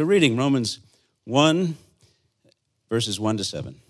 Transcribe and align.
So, 0.00 0.04
reading 0.04 0.36
Romans 0.36 0.78
1, 1.24 1.76
verses 2.88 3.18
1 3.18 3.38
to 3.38 3.42
7. 3.42 3.80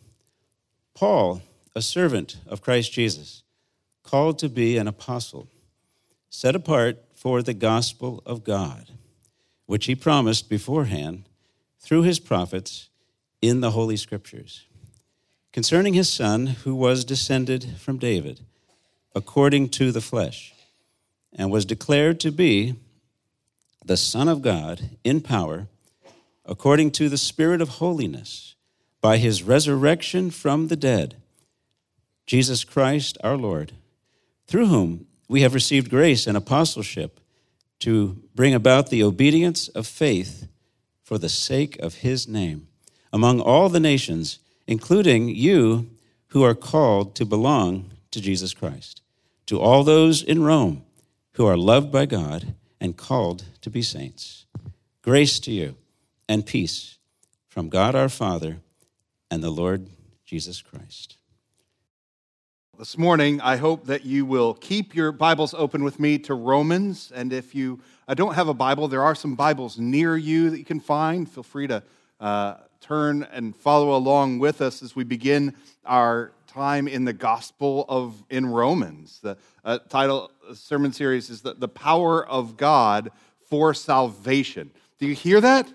Paul, 0.95 1.43
a 1.77 1.83
servant 1.83 2.39
of 2.47 2.63
Christ 2.63 2.95
Jesus, 2.95 3.43
called 4.03 4.39
to 4.39 4.49
be 4.49 4.79
an 4.79 4.89
apostle, 4.89 5.49
set 6.31 6.57
apart 6.57 6.97
for 7.15 7.43
the 7.43 7.53
gospel 7.53 8.23
of 8.25 8.43
God, 8.43 8.91
which 9.67 9.85
he 9.85 9.95
promised 9.95 10.49
beforehand 10.49 11.25
through 11.79 12.05
his 12.05 12.19
prophets 12.19 12.89
in 13.43 13.61
the 13.61 13.73
Holy 13.73 13.99
Scriptures, 13.99 14.65
concerning 15.53 15.93
his 15.93 16.09
Son, 16.09 16.47
who 16.47 16.75
was 16.75 17.05
descended 17.05 17.77
from 17.77 17.99
David, 17.99 18.41
according 19.15 19.69
to 19.69 19.93
the 19.93 20.01
flesh, 20.01 20.55
and 21.35 21.51
was 21.51 21.67
declared 21.67 22.19
to 22.21 22.33
be 22.33 22.77
the 23.85 23.99
Son 23.99 24.27
of 24.27 24.41
God 24.41 24.89
in 25.05 25.21
power, 25.21 25.67
according 26.49 26.91
to 26.91 27.11
the 27.11 27.19
Spirit 27.19 27.61
of 27.61 27.69
holiness, 27.69 28.57
by 29.01 29.19
his 29.19 29.43
resurrection 29.43 30.31
from 30.31 30.69
the 30.69 30.77
dead, 30.77 31.17
Jesus 32.27 32.65
Christ 32.65 33.19
our 33.23 33.37
Lord, 33.37 33.73
through 34.47 34.67
whom 34.67 35.07
we 35.29 35.43
have 35.43 35.55
received 35.55 35.91
grace 35.91 36.27
and 36.27 36.37
apostleship 36.37 37.21
to 37.81 38.21
bring 38.35 38.55
about 38.55 38.89
the 38.89 39.03
obedience 39.03 39.69
of 39.69 39.87
faith 39.87 40.49
for 41.05 41.19
the 41.19 41.29
sake 41.29 41.79
of 41.79 41.97
his 41.97 42.27
name 42.27 42.67
among 43.13 43.41
all 43.41 43.69
the 43.69 43.81
nations, 43.81 44.39
including 44.67 45.29
you 45.29 45.89
who 46.29 46.43
are 46.43 46.55
called 46.55 47.15
to 47.15 47.25
belong 47.25 47.91
to 48.11 48.21
Jesus 48.21 48.53
Christ. 48.53 49.03
To 49.47 49.61
all 49.61 49.85
those 49.85 50.23
in 50.23 50.43
Rome 50.43 50.83
who 51.33 51.47
are 51.47 51.57
loved 51.57 51.93
by 51.93 52.07
God 52.07 52.55
and 52.81 52.97
called 52.97 53.45
to 53.61 53.71
be 53.71 53.83
saints, 53.83 54.47
grace 55.03 55.39
to 55.41 55.53
you 55.53 55.77
and 56.29 56.45
peace 56.45 56.99
from 57.49 57.69
God 57.69 57.95
our 57.95 58.09
Father 58.09 58.59
and 59.31 59.43
the 59.43 59.51
Lord 59.51 59.89
Jesus 60.25 60.63
Christ. 60.63 61.17
This 62.79 62.97
morning, 62.97 63.41
I 63.41 63.57
hope 63.57 63.87
that 63.87 64.05
you 64.05 64.25
will 64.25 64.55
keep 64.55 64.95
your 64.95 65.11
Bibles 65.11 65.53
open 65.53 65.83
with 65.83 65.99
me 65.99 66.19
to 66.21 66.35
Romans. 66.35 67.11
And 67.13 67.33
if 67.33 67.53
you 67.53 67.81
uh, 68.07 68.15
don't 68.15 68.35
have 68.35 68.47
a 68.47 68.55
Bible, 68.55 68.87
there 68.87 69.03
are 69.03 69.17
some 69.17 69.35
Bibles 69.35 69.79
near 69.79 70.17
you 70.17 70.51
that 70.51 70.59
you 70.59 70.65
can 70.65 70.79
find. 70.79 71.29
Feel 71.29 71.43
free 71.43 71.67
to 71.67 71.83
uh, 72.21 72.55
turn 72.81 73.25
and 73.33 73.57
follow 73.57 73.97
along 73.97 74.39
with 74.39 74.61
us 74.61 74.83
as 74.83 74.95
we 74.95 75.03
begin 75.03 75.55
our 75.85 76.31
time 76.47 76.87
in 76.87 77.05
the 77.05 77.13
Gospel 77.13 77.85
of 77.89 78.23
in 78.31 78.47
Romans. 78.47 79.19
The 79.23 79.37
uh, 79.65 79.79
title 79.89 80.31
the 80.49 80.55
sermon 80.55 80.93
series 80.93 81.31
is 81.31 81.43
the, 81.43 81.55
the 81.55 81.69
Power 81.69 82.25
of 82.27 82.57
God 82.57 83.11
for 83.49 83.75
Salvation. 83.75 84.71
Do 84.99 85.07
you 85.07 85.15
hear 85.15 85.41
that? 85.41 85.73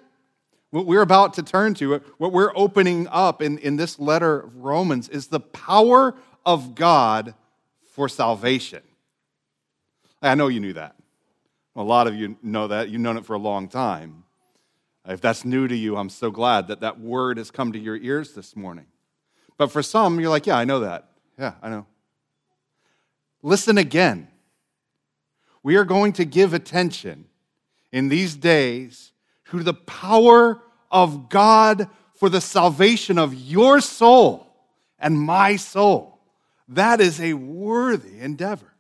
What 0.73 0.87
we're 0.87 1.03
about 1.03 1.35
to 1.35 1.43
turn 1.43 1.75
to, 1.75 2.01
what 2.17 2.31
we're 2.31 2.51
opening 2.55 3.07
up 3.11 3.43
in, 3.43 3.59
in 3.59 3.75
this 3.75 3.99
letter 3.99 4.39
of 4.39 4.55
Romans, 4.55 5.07
is 5.07 5.27
the 5.27 5.39
power 5.39 6.15
of 6.47 6.73
God 6.73 7.35
for 7.91 8.09
salvation. 8.09 8.81
I 10.19 10.33
know 10.33 10.47
you 10.47 10.59
knew 10.59 10.73
that. 10.73 10.95
A 11.75 11.83
lot 11.83 12.07
of 12.07 12.15
you 12.15 12.37
know 12.41 12.69
that. 12.69 12.89
You've 12.89 13.01
known 13.01 13.17
it 13.17 13.25
for 13.27 13.35
a 13.35 13.39
long 13.39 13.67
time. 13.67 14.23
If 15.07 15.21
that's 15.21 15.45
new 15.45 15.67
to 15.67 15.75
you, 15.75 15.95
I'm 15.95 16.09
so 16.09 16.31
glad 16.31 16.69
that 16.69 16.79
that 16.79 16.99
word 16.99 17.37
has 17.37 17.51
come 17.51 17.71
to 17.73 17.79
your 17.79 17.97
ears 17.97 18.33
this 18.33 18.55
morning. 18.55 18.87
But 19.57 19.71
for 19.71 19.83
some, 19.83 20.19
you're 20.19 20.31
like, 20.31 20.47
yeah, 20.47 20.57
I 20.57 20.65
know 20.65 20.79
that. 20.79 21.07
Yeah, 21.37 21.53
I 21.61 21.69
know. 21.69 21.85
Listen 23.43 23.77
again. 23.77 24.27
We 25.61 25.75
are 25.75 25.85
going 25.85 26.13
to 26.13 26.25
give 26.25 26.51
attention 26.51 27.25
in 27.91 28.09
these 28.09 28.35
days 28.35 29.12
to 29.59 29.63
the 29.63 29.73
power 29.73 30.61
of 30.91 31.29
God 31.29 31.89
for 32.15 32.29
the 32.29 32.41
salvation 32.41 33.17
of 33.17 33.33
your 33.33 33.81
soul 33.81 34.47
and 34.99 35.19
my 35.19 35.55
soul. 35.55 36.19
That 36.69 37.01
is 37.01 37.19
a 37.19 37.33
worthy 37.33 38.19
endeavor. 38.19 38.73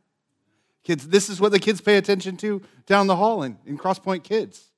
Kids, 0.83 1.07
this 1.07 1.29
is 1.29 1.39
what 1.39 1.51
the 1.51 1.59
kids 1.59 1.81
pay 1.81 1.97
attention 1.97 2.37
to 2.37 2.61
down 2.85 3.07
the 3.07 3.15
hall 3.15 3.43
in, 3.43 3.57
in 3.65 3.77
Crosspoint 3.77 4.23
Kids. 4.23 4.71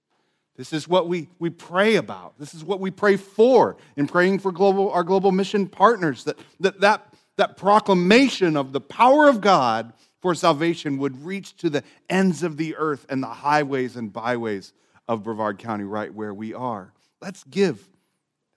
This 0.55 0.72
is 0.72 0.88
what 0.88 1.07
we, 1.07 1.28
we 1.39 1.50
pray 1.50 1.95
about. 1.95 2.39
This 2.39 2.53
is 2.53 2.63
what 2.63 2.79
we 2.79 2.89
pray 2.91 3.17
for 3.17 3.75
in 3.97 4.07
praying 4.07 4.39
for 4.39 4.51
global, 4.51 4.89
our 4.91 5.03
global 5.03 5.31
mission 5.31 5.67
partners, 5.67 6.23
that, 6.23 6.39
that, 6.61 6.79
that, 6.79 7.13
that 7.38 7.57
proclamation 7.57 8.55
of 8.55 8.72
the 8.72 8.81
power 8.81 9.28
of 9.28 9.41
God 9.41 9.94
for 10.22 10.34
salvation 10.34 10.97
would 10.97 11.25
reach 11.25 11.57
to 11.57 11.69
the 11.69 11.84
ends 12.09 12.41
of 12.41 12.57
the 12.57 12.75
earth 12.78 13.05
and 13.09 13.22
the 13.22 13.28
highways 13.28 13.95
and 13.95 14.13
byways 14.13 14.73
of 15.07 15.23
Brevard 15.23 15.59
County, 15.59 15.83
right 15.83 16.13
where 16.13 16.33
we 16.33 16.53
are. 16.53 16.93
Let's 17.21 17.43
give 17.45 17.88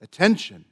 attention 0.01 0.65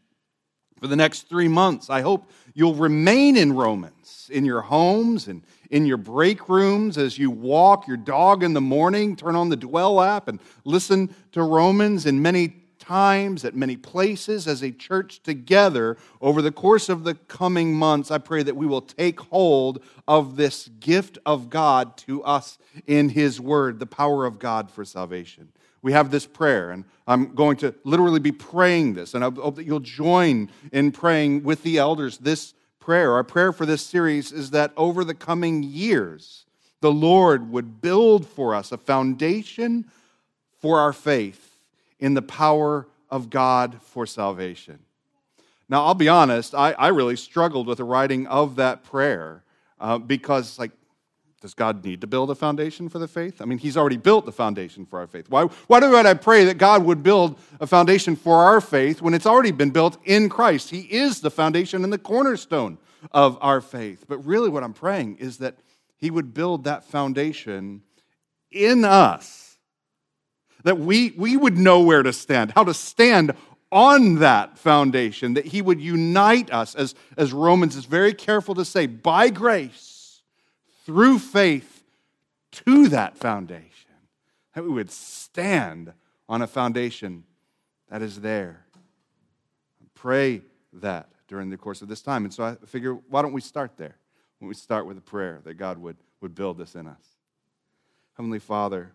for 0.80 0.88
the 0.88 0.96
next 0.96 1.28
three 1.30 1.48
months. 1.48 1.90
I 1.90 2.02
hope 2.02 2.30
you'll 2.54 2.76
remain 2.76 3.36
in 3.36 3.54
Romans 3.54 4.30
in 4.32 4.46
your 4.46 4.62
homes 4.62 5.28
and 5.28 5.44
in 5.72 5.86
your 5.86 5.98
break 5.98 6.50
rooms 6.50 6.98
as 6.98 7.18
you 7.18 7.32
walk 7.32 7.88
your 7.88 7.98
dog 7.98 8.44
in 8.44 8.54
the 8.54 8.62
morning. 8.62 9.16
Turn 9.16 9.36
on 9.36 9.50
the 9.50 9.56
Dwell 9.56 10.02
app 10.02 10.28
and 10.28 10.40
listen 10.64 11.14
to 11.32 11.44
Romans 11.44 12.06
in 12.06 12.22
many 12.22 12.56
times 12.80 13.44
at 13.44 13.56
many 13.56 13.76
places 13.76 14.48
as 14.48 14.64
a 14.64 14.72
church 14.72 15.22
together 15.22 15.98
over 16.22 16.42
the 16.42 16.52
course 16.52 16.88
of 16.88 17.04
the 17.04 17.16
coming 17.16 17.74
months. 17.74 18.12
I 18.12 18.18
pray 18.18 18.44
that 18.44 18.56
we 18.56 18.66
will 18.66 18.82
take 18.82 19.20
hold 19.20 19.84
of 20.08 20.38
this 20.38 20.70
gift 20.80 21.18
of 21.26 21.50
God 21.50 21.98
to 21.98 22.24
us 22.24 22.58
in 22.86 23.10
His 23.10 23.42
Word, 23.42 23.80
the 23.80 23.86
power 23.86 24.26
of 24.26 24.40
God 24.40 24.72
for 24.72 24.86
salvation 24.86 25.50
we 25.88 25.94
have 25.94 26.12
this 26.12 26.26
prayer, 26.26 26.72
and 26.72 26.84
I'm 27.08 27.34
going 27.34 27.56
to 27.60 27.74
literally 27.86 28.20
be 28.20 28.34
praying 28.34 28.96
this, 28.96 29.14
and 29.14 29.24
I 29.24 29.32
hope 29.32 29.56
that 29.56 29.66
you'll 29.66 29.80
join 29.80 30.52
in 30.74 30.92
praying 30.92 31.44
with 31.44 31.64
the 31.64 31.78
elders 31.78 32.18
this 32.18 32.54
prayer. 32.82 33.14
Our 33.14 33.24
prayer 33.24 33.54
for 33.54 33.66
this 33.66 33.84
series 33.84 34.34
is 34.34 34.50
that 34.52 34.74
over 34.76 35.06
the 35.06 35.14
coming 35.14 35.64
years, 35.64 36.44
the 36.82 36.92
Lord 36.92 37.52
would 37.52 37.80
build 37.80 38.28
for 38.28 38.54
us 38.54 38.74
a 38.74 38.78
foundation 38.78 39.90
for 40.60 40.78
our 40.82 40.92
faith 40.92 41.58
in 42.00 42.16
the 42.16 42.22
power 42.22 42.90
of 43.10 43.30
God 43.30 43.80
for 43.82 44.06
salvation. 44.06 44.80
Now, 45.70 45.86
I'll 45.86 45.94
be 45.94 46.10
honest, 46.10 46.54
I, 46.54 46.74
I 46.74 46.90
really 46.90 47.16
struggled 47.16 47.66
with 47.66 47.78
the 47.78 47.86
writing 47.86 48.28
of 48.28 48.58
that 48.58 48.84
prayer 48.84 49.46
uh, 49.80 50.00
because, 50.00 50.60
like, 50.60 50.72
does 51.40 51.54
God 51.54 51.86
need 51.86 52.02
to 52.02 52.08
build 52.08 52.32
a 52.32 52.36
foundation 52.36 52.90
for 52.90 52.98
the 52.98 53.08
faith? 53.08 53.42
I 53.42 53.46
mean, 53.46 53.60
He's 53.60 53.78
already 53.78 53.98
built 53.98 54.26
the 54.26 54.32
foundation 54.32 54.86
for 54.86 55.00
our 55.00 55.08
faith. 55.08 55.30
Why, 55.30 55.44
why 55.44 55.80
do 55.80 55.96
I 55.96 56.14
pray 56.16 56.46
that 56.46 56.58
God 56.58 56.84
would 56.84 57.04
build 57.04 57.38
a 57.60 57.68
foundation 57.68 58.16
for 58.16 58.38
our 58.38 58.60
faith 58.60 59.02
when 59.02 59.14
it's 59.14 59.28
already 59.28 59.52
been 59.52 59.70
built 59.70 59.98
in 60.04 60.30
Christ? 60.30 60.72
He 60.72 60.82
is 60.82 61.22
the 61.22 61.30
foundation 61.30 61.84
and 61.84 61.94
the 61.94 62.00
cornerstone 62.00 62.80
of 63.12 63.38
our 63.40 63.62
faith. 63.62 64.06
But 64.08 64.26
really, 64.26 64.50
what 64.50 64.64
I'm 64.64 64.74
praying 64.74 65.18
is 65.18 65.38
that 65.38 65.58
He 65.96 66.10
would 66.10 66.34
build 66.34 66.64
that 66.64 66.86
foundation 66.86 67.84
in 68.52 68.84
us, 68.84 69.58
that 70.64 70.80
we, 70.80 71.12
we 71.12 71.38
would 71.38 71.58
know 71.58 71.82
where 71.82 72.02
to 72.02 72.14
stand, 72.14 72.54
how 72.56 72.64
to 72.64 72.74
stand 72.74 73.34
on 73.72 74.16
that 74.16 74.58
foundation, 74.58 75.36
that 75.36 75.46
He 75.46 75.62
would 75.62 75.80
unite 75.80 76.52
us, 76.52 76.74
as, 76.74 76.96
as 77.16 77.32
Romans 77.32 77.76
is 77.76 77.86
very 77.86 78.16
careful 78.16 78.56
to 78.56 78.66
say, 78.66 78.88
by 78.88 79.30
grace 79.30 79.97
through 80.88 81.20
faith 81.20 81.84
to 82.50 82.88
that 82.88 83.18
foundation, 83.18 83.92
that 84.56 84.64
we 84.64 84.70
would 84.70 84.90
stand 84.90 85.92
on 86.30 86.42
a 86.42 86.48
foundation 86.48 87.26
that 87.90 88.02
is 88.02 88.22
there. 88.22 88.66
Pray 89.96 90.42
that 90.72 91.10
during 91.28 91.50
the 91.50 91.58
course 91.58 91.82
of 91.82 91.90
this 91.90 92.02
time. 92.02 92.24
And 92.24 92.34
so 92.34 92.46
I 92.46 92.56
figure, 92.66 92.94
why 93.10 93.22
don't 93.22 93.34
we 93.34 93.42
start 93.42 93.76
there? 93.76 93.98
When 94.40 94.48
we 94.48 94.54
start 94.54 94.86
with 94.86 94.98
a 94.98 95.02
prayer 95.02 95.42
that 95.44 95.56
God 95.56 95.78
would, 95.78 95.98
would 96.22 96.34
build 96.34 96.58
this 96.58 96.74
in 96.74 96.88
us. 96.88 97.04
Heavenly 98.16 98.40
Father, 98.40 98.94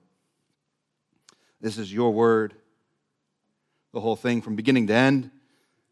this 1.61 1.77
is 1.77 1.93
your 1.93 2.11
word, 2.11 2.55
the 3.93 4.01
whole 4.01 4.17
thing 4.17 4.41
from 4.41 4.57
beginning 4.57 4.87
to 4.87 4.95
end. 4.95 5.31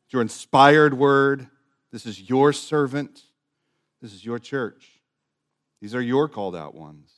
Your 0.08 0.22
inspired 0.22 0.94
word. 0.94 1.46
This 1.92 2.06
is 2.06 2.30
your 2.30 2.54
servant. 2.54 3.22
This 4.00 4.14
is 4.14 4.24
your 4.24 4.38
church. 4.38 4.99
These 5.80 5.94
are 5.94 6.02
your 6.02 6.28
called 6.28 6.54
out 6.54 6.74
ones. 6.74 7.10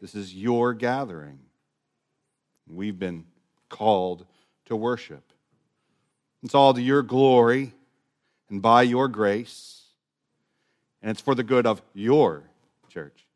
This 0.00 0.14
is 0.14 0.34
your 0.34 0.74
gathering. 0.74 1.38
We've 2.68 2.98
been 2.98 3.26
called 3.68 4.26
to 4.66 4.76
worship. 4.76 5.32
It's 6.42 6.54
all 6.54 6.74
to 6.74 6.82
your 6.82 7.02
glory 7.02 7.74
and 8.48 8.62
by 8.62 8.82
your 8.82 9.08
grace, 9.08 9.82
and 11.02 11.10
it's 11.10 11.20
for 11.20 11.34
the 11.34 11.42
good 11.42 11.66
of 11.66 11.82
your 11.94 12.44
church. 12.88 13.26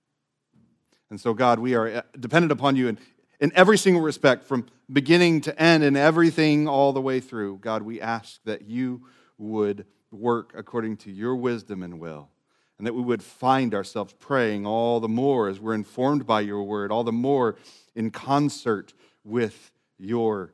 And 1.10 1.20
so, 1.20 1.34
God, 1.34 1.58
we 1.58 1.74
are 1.74 1.88
uh, 1.88 2.02
dependent 2.18 2.50
upon 2.50 2.76
you 2.76 2.88
in, 2.88 2.98
in 3.38 3.52
every 3.54 3.78
single 3.78 4.02
respect, 4.02 4.44
from 4.44 4.66
beginning 4.92 5.42
to 5.42 5.62
end 5.62 5.84
and 5.84 5.96
everything 5.96 6.66
all 6.66 6.92
the 6.92 7.00
way 7.00 7.20
through. 7.20 7.58
God, 7.58 7.82
we 7.82 8.00
ask 8.00 8.40
that 8.44 8.62
you 8.62 9.06
would 9.38 9.86
work 10.10 10.54
according 10.56 10.96
to 10.98 11.12
your 11.12 11.36
wisdom 11.36 11.82
and 11.82 12.00
will 12.00 12.30
and 12.78 12.86
that 12.86 12.94
we 12.94 13.02
would 13.02 13.22
find 13.22 13.74
ourselves 13.74 14.14
praying 14.18 14.66
all 14.66 15.00
the 15.00 15.08
more 15.08 15.48
as 15.48 15.60
we're 15.60 15.74
informed 15.74 16.26
by 16.26 16.40
your 16.40 16.62
word, 16.62 16.90
all 16.90 17.04
the 17.04 17.12
more 17.12 17.56
in 17.94 18.10
concert 18.10 18.92
with 19.22 19.70
your 19.98 20.52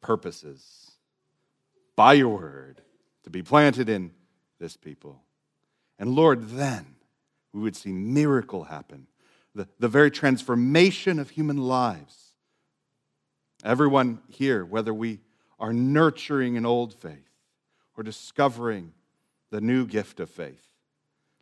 purposes 0.00 0.92
by 1.96 2.14
your 2.14 2.38
word 2.38 2.80
to 3.24 3.30
be 3.30 3.42
planted 3.42 3.88
in 3.88 4.12
this 4.58 4.76
people. 4.76 5.22
And 5.98 6.14
Lord, 6.14 6.50
then 6.50 6.96
we 7.52 7.60
would 7.60 7.76
see 7.76 7.92
miracle 7.92 8.64
happen, 8.64 9.06
the, 9.54 9.68
the 9.78 9.88
very 9.88 10.10
transformation 10.10 11.18
of 11.18 11.30
human 11.30 11.58
lives. 11.58 12.32
Everyone 13.64 14.20
here, 14.28 14.64
whether 14.64 14.94
we 14.94 15.20
are 15.58 15.72
nurturing 15.72 16.56
an 16.56 16.64
old 16.64 16.94
faith 16.94 17.28
or 17.96 18.02
discovering 18.02 18.92
the 19.50 19.60
new 19.60 19.84
gift 19.84 20.20
of 20.20 20.30
faith, 20.30 20.69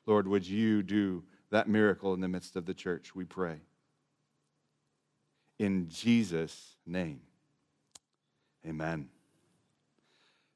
Lord, 0.08 0.26
would 0.26 0.48
you 0.48 0.82
do 0.82 1.22
that 1.50 1.68
miracle 1.68 2.14
in 2.14 2.20
the 2.20 2.28
midst 2.28 2.56
of 2.56 2.64
the 2.64 2.72
church, 2.72 3.14
we 3.14 3.24
pray. 3.24 3.56
In 5.58 5.90
Jesus' 5.90 6.76
name, 6.86 7.20
amen. 8.66 9.10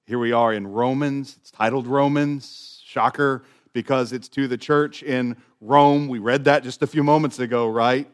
Here 0.06 0.18
we 0.18 0.32
are 0.32 0.54
in 0.54 0.66
Romans. 0.66 1.36
It's 1.38 1.50
titled 1.50 1.86
Romans. 1.86 2.80
Shocker, 2.82 3.42
because 3.74 4.14
it's 4.14 4.28
to 4.28 4.48
the 4.48 4.56
church 4.56 5.02
in 5.02 5.36
Rome. 5.60 6.08
We 6.08 6.18
read 6.18 6.44
that 6.44 6.62
just 6.62 6.82
a 6.82 6.86
few 6.86 7.02
moments 7.02 7.38
ago, 7.38 7.68
right? 7.68 8.10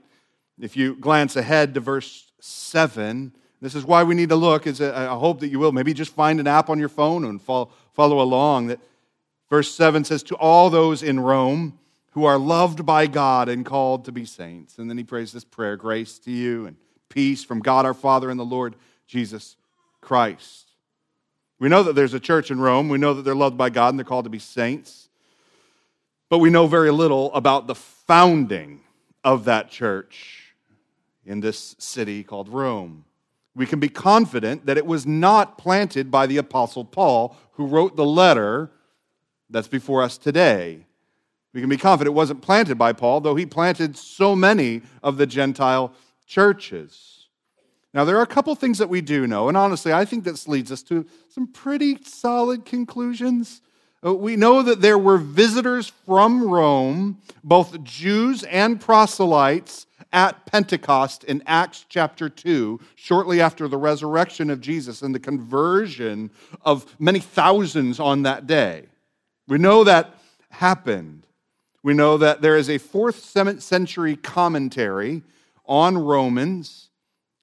If 0.61 0.77
you 0.77 0.97
glance 0.97 1.37
ahead 1.37 1.73
to 1.75 1.81
verse 1.81 2.33
7, 2.41 3.33
this 3.61 3.77
is 3.77 3.85
why 3.85 4.03
we 4.03 4.17
need 4.17 4.29
to 4.31 4.37
look. 4.37 4.67
Is 4.67 4.81
I 4.81 5.07
hope 5.07 5.39
that 5.41 5.49
you 5.49 5.61
will. 5.61 5.71
Maybe 5.73 5.95
just 5.95 6.15
find 6.15 6.41
an 6.41 6.49
app 6.49 6.69
on 6.69 6.81
your 6.81 6.89
phone 6.89 7.25
and 7.25 7.41
follow, 7.41 7.71
along. 7.97 8.69
That 8.69 8.81
verse 9.51 9.73
7 9.73 10.05
says, 10.05 10.23
To 10.25 10.37
all 10.37 10.71
those 10.71 11.03
in 11.03 11.21
Rome 11.21 11.79
who 12.13 12.25
are 12.25 12.39
loved 12.39 12.85
by 12.85 13.07
God 13.07 13.49
and 13.49 13.65
called 13.65 14.05
to 14.07 14.13
be 14.13 14.25
saints. 14.25 14.79
And 14.79 14.91
then 14.91 14.99
he 14.99 15.05
prays 15.05 15.33
this 15.33 15.45
prayer 15.45 15.77
grace 15.77 16.19
to 16.21 16.31
you 16.31 16.67
and 16.67 16.77
peace 17.09 17.45
from 17.45 17.61
God 17.61 17.87
our 17.87 17.95
Father 17.95 18.31
and 18.31 18.41
the 18.41 18.45
Lord 18.45 18.75
Jesus 19.07 19.57
Christ. 20.01 20.73
We 21.59 21.69
know 21.69 21.83
that 21.83 21.95
there's 21.95 22.15
a 22.15 22.21
church 22.21 22.51
in 22.51 22.61
Rome. 22.61 22.89
We 22.89 22.99
know 22.99 23.15
that 23.15 23.23
they're 23.23 23.35
loved 23.35 23.57
by 23.57 23.71
God 23.71 23.91
and 23.91 23.99
they're 23.99 24.05
called 24.05 24.25
to 24.25 24.31
be 24.31 24.39
saints. 24.39 25.09
But 26.29 26.39
we 26.39 26.51
know 26.51 26.67
very 26.67 26.91
little 26.91 27.33
about 27.35 27.67
the 27.67 27.75
founding 27.75 28.81
of 29.25 29.45
that 29.47 29.71
church 29.71 30.55
in 31.25 31.41
this 31.41 31.75
city 31.79 32.23
called 32.23 32.49
Rome. 32.49 33.05
We 33.55 33.67
can 33.67 33.81
be 33.81 33.89
confident 33.89 34.67
that 34.67 34.77
it 34.77 34.87
was 34.87 35.07
not 35.07 35.59
planted 35.59 36.11
by 36.11 36.27
the 36.27 36.37
Apostle 36.37 36.85
Paul, 36.85 37.37
who 37.53 37.67
wrote 37.67 37.97
the 37.97 38.05
letter 38.05 38.71
that's 39.51 39.69
before 39.69 40.03
us 40.03 40.19
today. 40.19 40.85
We 41.53 41.61
can 41.61 41.71
be 41.71 41.77
confident 41.77 42.15
it 42.15 42.17
wasn't 42.17 42.43
planted 42.43 42.77
by 42.77 42.93
Paul, 42.93 43.21
though 43.21 43.35
he 43.35 43.47
planted 43.47 43.97
so 43.97 44.37
many 44.37 44.83
of 45.03 45.17
the 45.17 45.27
Gentile 45.27 45.93
churches. 46.27 47.27
Now, 47.95 48.05
there 48.05 48.19
are 48.19 48.23
a 48.23 48.27
couple 48.27 48.55
things 48.55 48.79
that 48.79 48.91
we 48.91 49.01
do 49.01 49.27
know, 49.27 49.49
and 49.49 49.57
honestly, 49.57 49.93
I 49.93 50.05
think 50.05 50.25
this 50.25 50.47
leads 50.47 50.71
us 50.71 50.83
to 50.85 51.07
some 51.31 51.47
pretty 51.47 51.99
solid 52.05 52.65
conclusions. 52.65 53.63
Uh, 54.05 54.15
we 54.15 54.37
know 54.37 54.63
that 54.63 54.83
there 54.83 54.99
were 54.99 55.19
visitors 55.19 55.91
from 56.05 56.45
Rome, 56.45 57.19
both 57.43 57.83
Jews 57.83 58.45
and 58.45 58.81
proselytes, 58.81 59.87
at 60.13 60.47
Pentecost 60.47 61.25
in 61.25 61.43
Acts 61.47 61.85
chapter 61.89 62.29
2, 62.29 62.81
shortly 62.95 63.41
after 63.41 63.69
the 63.69 63.77
resurrection 63.77 64.51
of 64.51 64.61
Jesus 64.61 65.03
and 65.03 65.15
the 65.15 65.21
conversion 65.21 66.31
of 66.63 66.87
many 66.99 67.21
thousands 67.21 68.01
on 68.01 68.23
that 68.23 68.47
day. 68.47 68.87
We 69.49 69.59
know 69.59 69.83
that 69.83 70.15
happened. 70.51 71.27
We 71.83 71.95
know 71.95 72.17
that 72.19 72.43
there 72.43 72.57
is 72.57 72.71
a 72.71 72.79
fourth 72.79 73.19
century 73.25 74.15
commentary 74.15 75.23
on 75.67 75.99
Romans 75.99 76.89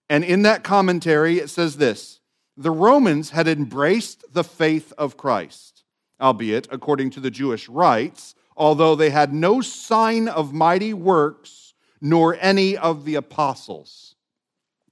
and 0.09 0.23
in 0.23 0.43
that 0.43 0.63
commentary, 0.63 1.39
it 1.39 1.49
says 1.49 1.77
this 1.77 2.19
The 2.57 2.71
Romans 2.71 3.31
had 3.31 3.47
embraced 3.47 4.33
the 4.33 4.43
faith 4.43 4.93
of 4.97 5.17
Christ, 5.17 5.83
albeit 6.21 6.67
according 6.71 7.11
to 7.11 7.19
the 7.19 7.31
Jewish 7.31 7.67
rites, 7.67 8.35
although 8.55 8.95
they 8.95 9.09
had 9.09 9.33
no 9.33 9.61
sign 9.61 10.27
of 10.27 10.53
mighty 10.53 10.93
works 10.93 11.73
nor 12.01 12.37
any 12.39 12.77
of 12.77 13.05
the 13.05 13.15
apostles. 13.15 14.15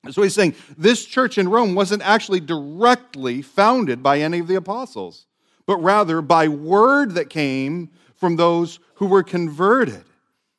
So 0.09 0.21
he's 0.21 0.33
saying 0.33 0.56
this 0.77 1.06
church 1.06 1.38
in 1.38 1.48
Rome 1.48 1.75
wasn't 1.75 2.01
actually 2.01 2.42
directly 2.42 3.42
founded 3.42 4.04
by 4.04 4.19
any 4.19 4.39
of 4.39 4.48
the 4.48 4.56
apostles, 4.56 5.27
but 5.65 5.77
rather 5.77 6.21
by 6.21 6.48
word 6.48 7.15
that 7.15 7.30
came 7.30 7.89
from 8.15 8.36
those 8.36 8.80
who 8.95 9.07
were 9.07 9.24
converted. 9.24 10.04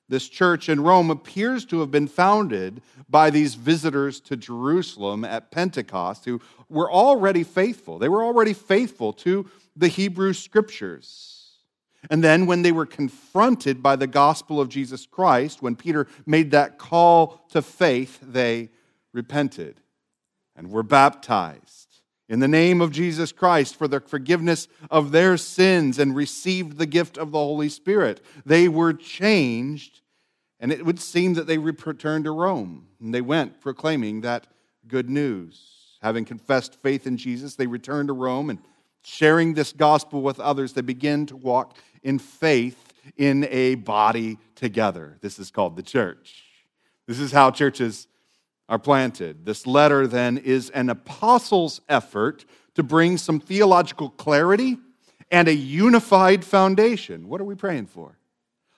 This 0.08 0.28
church 0.28 0.68
in 0.68 0.82
Rome 0.82 1.10
appears 1.10 1.64
to 1.66 1.80
have 1.80 1.90
been 1.90 2.08
founded 2.08 2.82
by 3.08 3.30
these 3.30 3.54
visitors 3.54 4.20
to 4.20 4.36
Jerusalem 4.36 5.24
at 5.24 5.50
Pentecost 5.50 6.26
who 6.26 6.40
were 6.68 6.92
already 6.92 7.42
faithful. 7.42 7.98
They 7.98 8.08
were 8.08 8.22
already 8.22 8.52
faithful 8.52 9.12
to 9.14 9.48
the 9.76 9.88
Hebrew 9.88 10.34
scriptures. 10.34 11.30
And 12.10 12.22
then, 12.22 12.44
when 12.44 12.60
they 12.60 12.72
were 12.72 12.84
confronted 12.84 13.82
by 13.82 13.96
the 13.96 14.06
gospel 14.06 14.60
of 14.60 14.68
Jesus 14.68 15.06
Christ, 15.06 15.62
when 15.62 15.74
Peter 15.74 16.06
made 16.26 16.50
that 16.50 16.76
call 16.76 17.40
to 17.48 17.62
faith, 17.62 18.18
they 18.20 18.68
repented 19.14 19.80
and 20.54 20.70
were 20.70 20.82
baptized 20.82 21.93
in 22.34 22.40
the 22.40 22.48
name 22.48 22.80
of 22.80 22.90
Jesus 22.90 23.30
Christ 23.30 23.76
for 23.76 23.86
the 23.86 24.00
forgiveness 24.00 24.66
of 24.90 25.12
their 25.12 25.36
sins 25.36 26.00
and 26.00 26.16
received 26.16 26.78
the 26.78 26.84
gift 26.84 27.16
of 27.16 27.30
the 27.30 27.38
Holy 27.38 27.68
Spirit. 27.68 28.20
They 28.44 28.66
were 28.66 28.92
changed, 28.92 30.00
and 30.58 30.72
it 30.72 30.84
would 30.84 30.98
seem 30.98 31.34
that 31.34 31.46
they 31.46 31.58
returned 31.58 32.24
to 32.24 32.32
Rome. 32.32 32.88
And 33.00 33.14
they 33.14 33.20
went 33.20 33.60
proclaiming 33.60 34.22
that 34.22 34.48
good 34.88 35.08
news. 35.08 35.96
Having 36.02 36.24
confessed 36.24 36.74
faith 36.82 37.06
in 37.06 37.16
Jesus, 37.16 37.54
they 37.54 37.68
returned 37.68 38.08
to 38.08 38.14
Rome 38.14 38.50
and 38.50 38.58
sharing 39.04 39.54
this 39.54 39.72
gospel 39.72 40.20
with 40.20 40.40
others, 40.40 40.72
they 40.72 40.80
begin 40.80 41.26
to 41.26 41.36
walk 41.36 41.78
in 42.02 42.18
faith 42.18 42.92
in 43.16 43.46
a 43.48 43.76
body 43.76 44.38
together. 44.56 45.18
This 45.20 45.38
is 45.38 45.52
called 45.52 45.76
the 45.76 45.84
church. 45.84 46.42
This 47.06 47.20
is 47.20 47.30
how 47.30 47.52
churches 47.52 48.08
are 48.68 48.78
planted. 48.78 49.44
This 49.44 49.66
letter 49.66 50.06
then 50.06 50.38
is 50.38 50.70
an 50.70 50.88
apostle's 50.88 51.80
effort 51.88 52.44
to 52.74 52.82
bring 52.82 53.18
some 53.18 53.40
theological 53.40 54.10
clarity 54.10 54.78
and 55.30 55.48
a 55.48 55.54
unified 55.54 56.44
foundation. 56.44 57.28
What 57.28 57.40
are 57.40 57.44
we 57.44 57.54
praying 57.54 57.86
for? 57.86 58.18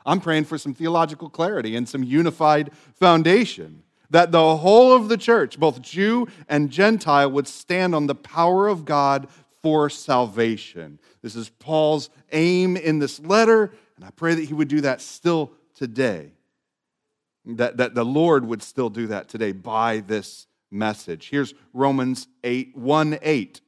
I'm 0.05 0.21
praying 0.21 0.45
for 0.45 0.59
some 0.59 0.75
theological 0.75 1.29
clarity 1.29 1.77
and 1.77 1.89
some 1.89 2.03
unified 2.03 2.71
foundation. 2.95 3.83
That 4.11 4.31
the 4.31 4.57
whole 4.57 4.93
of 4.93 5.09
the 5.09 5.17
church, 5.17 5.59
both 5.59 5.83
Jew 5.83 6.29
and 6.49 6.71
Gentile, 6.71 7.31
would 7.33 7.49
stand 7.49 7.95
on 7.95 8.07
the 8.07 8.15
power 8.15 8.69
of 8.69 8.85
God 8.85 9.29
for 9.63 9.91
salvation. 9.91 11.01
This 11.23 11.35
is 11.35 11.49
Paul's 11.49 12.09
aim 12.31 12.77
in 12.77 13.01
this 13.01 13.19
letter, 13.19 13.73
and 13.97 14.05
I 14.05 14.11
pray 14.11 14.37
that 14.37 14.45
he 14.45 14.55
would 14.55 14.69
do 14.69 14.83
that 14.83 15.01
still 15.01 15.51
today 15.75 16.36
that, 17.47 17.77
that 17.77 17.95
the 17.95 18.05
Lord 18.05 18.45
would 18.45 18.63
still 18.63 18.91
do 18.91 19.07
that 19.07 19.29
today 19.29 19.53
by 19.53 20.01
this 20.01 20.47
message. 20.71 21.31
Here's 21.31 21.55
Romans 21.73 22.27
8 22.43 22.77
1 22.77 23.19
8. 23.23 23.61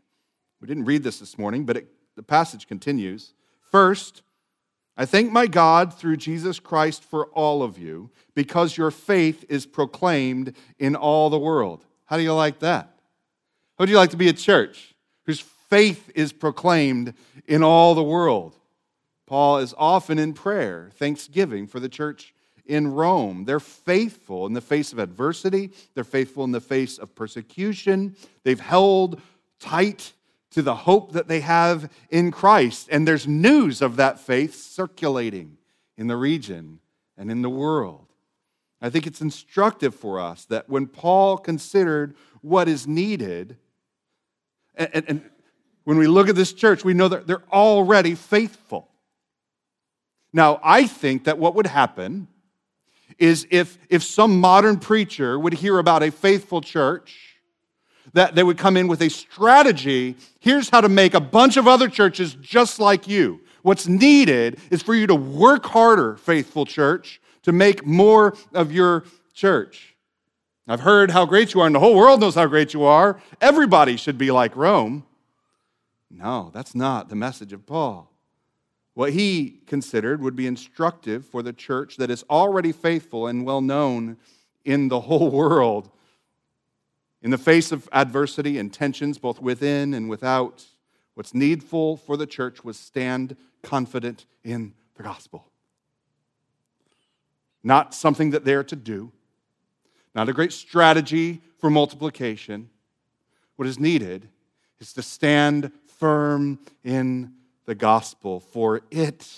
We 0.60 0.66
didn't 0.66 0.84
read 0.86 1.04
this 1.04 1.20
this 1.20 1.38
morning, 1.38 1.64
but 1.64 1.76
it, 1.76 1.88
the 2.16 2.22
passage 2.22 2.66
continues. 2.66 3.34
First, 3.70 4.22
I 4.96 5.06
thank 5.06 5.30
my 5.30 5.46
God 5.46 5.94
through 5.94 6.16
Jesus 6.16 6.58
Christ 6.58 7.04
for 7.04 7.26
all 7.26 7.62
of 7.62 7.78
you, 7.78 8.10
because 8.34 8.76
your 8.76 8.90
faith 8.90 9.44
is 9.48 9.64
proclaimed 9.64 10.56
in 10.80 10.96
all 10.96 11.30
the 11.30 11.38
world. 11.38 11.84
How 12.06 12.16
do 12.16 12.24
you 12.24 12.34
like 12.34 12.58
that? 12.58 12.86
How 13.76 13.82
would 13.82 13.90
you 13.90 13.96
like 13.96 14.10
to 14.10 14.16
be 14.16 14.28
a 14.28 14.32
church 14.32 14.96
whose 15.24 15.40
faith 15.40 16.10
is 16.16 16.32
proclaimed 16.32 17.14
in 17.46 17.62
all 17.62 17.94
the 17.94 18.02
world? 18.02 18.56
Paul 19.26 19.58
is 19.58 19.74
often 19.78 20.18
in 20.18 20.32
prayer, 20.32 20.90
thanksgiving 20.94 21.68
for 21.68 21.78
the 21.78 21.88
church 21.88 22.34
in 22.68 22.92
Rome. 22.92 23.44
They're 23.44 23.58
faithful 23.58 24.46
in 24.46 24.52
the 24.52 24.60
face 24.60 24.92
of 24.92 24.98
adversity, 24.98 25.72
they're 25.94 26.04
faithful 26.04 26.44
in 26.44 26.52
the 26.52 26.60
face 26.60 26.98
of 26.98 27.14
persecution. 27.14 28.14
They've 28.44 28.60
held 28.60 29.20
tight 29.58 30.12
to 30.50 30.62
the 30.62 30.74
hope 30.74 31.12
that 31.12 31.28
they 31.28 31.40
have 31.40 31.90
in 32.10 32.30
Christ. 32.30 32.88
And 32.90 33.06
there's 33.06 33.26
news 33.26 33.82
of 33.82 33.96
that 33.96 34.20
faith 34.20 34.54
circulating 34.54 35.56
in 35.96 36.06
the 36.06 36.16
region 36.16 36.80
and 37.16 37.30
in 37.30 37.42
the 37.42 37.50
world. 37.50 38.06
I 38.80 38.90
think 38.90 39.06
it's 39.06 39.20
instructive 39.20 39.94
for 39.94 40.20
us 40.20 40.44
that 40.46 40.68
when 40.68 40.86
Paul 40.86 41.36
considered 41.36 42.14
what 42.42 42.68
is 42.68 42.86
needed, 42.86 43.56
and, 44.74 44.88
and, 44.94 45.04
and 45.08 45.30
when 45.84 45.98
we 45.98 46.06
look 46.06 46.28
at 46.28 46.36
this 46.36 46.52
church, 46.52 46.84
we 46.84 46.94
know 46.94 47.08
that 47.08 47.26
they're 47.26 47.42
already 47.52 48.14
faithful. 48.14 48.88
Now, 50.32 50.60
I 50.62 50.86
think 50.86 51.24
that 51.24 51.38
what 51.38 51.54
would 51.54 51.66
happen 51.66 52.28
is 53.18 53.46
if, 53.50 53.78
if 53.88 54.02
some 54.02 54.40
modern 54.40 54.78
preacher 54.78 55.38
would 55.38 55.54
hear 55.54 55.78
about 55.78 56.02
a 56.02 56.10
faithful 56.10 56.60
church, 56.60 57.36
that 58.12 58.34
they 58.34 58.42
would 58.42 58.58
come 58.58 58.76
in 58.76 58.88
with 58.88 59.02
a 59.02 59.10
strategy. 59.10 60.16
Here's 60.40 60.70
how 60.70 60.80
to 60.80 60.88
make 60.88 61.14
a 61.14 61.20
bunch 61.20 61.56
of 61.56 61.68
other 61.68 61.88
churches 61.88 62.34
just 62.34 62.78
like 62.80 63.06
you. 63.06 63.40
What's 63.62 63.86
needed 63.86 64.60
is 64.70 64.82
for 64.82 64.94
you 64.94 65.06
to 65.06 65.14
work 65.14 65.66
harder, 65.66 66.16
faithful 66.16 66.64
church, 66.64 67.20
to 67.42 67.52
make 67.52 67.84
more 67.84 68.36
of 68.54 68.72
your 68.72 69.04
church. 69.34 69.94
I've 70.66 70.80
heard 70.80 71.10
how 71.10 71.24
great 71.24 71.54
you 71.54 71.60
are, 71.60 71.66
and 71.66 71.74
the 71.74 71.80
whole 71.80 71.96
world 71.96 72.20
knows 72.20 72.34
how 72.34 72.46
great 72.46 72.74
you 72.74 72.84
are. 72.84 73.20
Everybody 73.40 73.96
should 73.96 74.18
be 74.18 74.30
like 74.30 74.54
Rome. 74.54 75.06
No, 76.10 76.50
that's 76.52 76.74
not 76.74 77.08
the 77.08 77.16
message 77.16 77.52
of 77.52 77.66
Paul. 77.66 78.10
What 78.98 79.12
he 79.12 79.60
considered 79.68 80.20
would 80.22 80.34
be 80.34 80.48
instructive 80.48 81.24
for 81.24 81.40
the 81.40 81.52
church 81.52 81.98
that 81.98 82.10
is 82.10 82.24
already 82.28 82.72
faithful 82.72 83.28
and 83.28 83.46
well 83.46 83.60
known 83.60 84.16
in 84.64 84.88
the 84.88 84.98
whole 85.02 85.30
world. 85.30 85.88
In 87.22 87.30
the 87.30 87.38
face 87.38 87.70
of 87.70 87.88
adversity 87.92 88.58
and 88.58 88.74
tensions, 88.74 89.16
both 89.16 89.40
within 89.40 89.94
and 89.94 90.10
without, 90.10 90.64
what's 91.14 91.32
needful 91.32 91.96
for 91.96 92.16
the 92.16 92.26
church 92.26 92.64
was 92.64 92.76
stand 92.76 93.36
confident 93.62 94.26
in 94.42 94.74
the 94.96 95.04
gospel. 95.04 95.46
Not 97.62 97.94
something 97.94 98.30
that 98.30 98.44
they're 98.44 98.64
to 98.64 98.74
do, 98.74 99.12
not 100.12 100.28
a 100.28 100.32
great 100.32 100.52
strategy 100.52 101.40
for 101.58 101.70
multiplication. 101.70 102.68
What 103.54 103.68
is 103.68 103.78
needed 103.78 104.28
is 104.80 104.92
to 104.94 105.02
stand 105.02 105.70
firm 105.86 106.58
in 106.82 107.37
the 107.68 107.74
gospel, 107.74 108.40
for 108.40 108.80
it, 108.90 109.30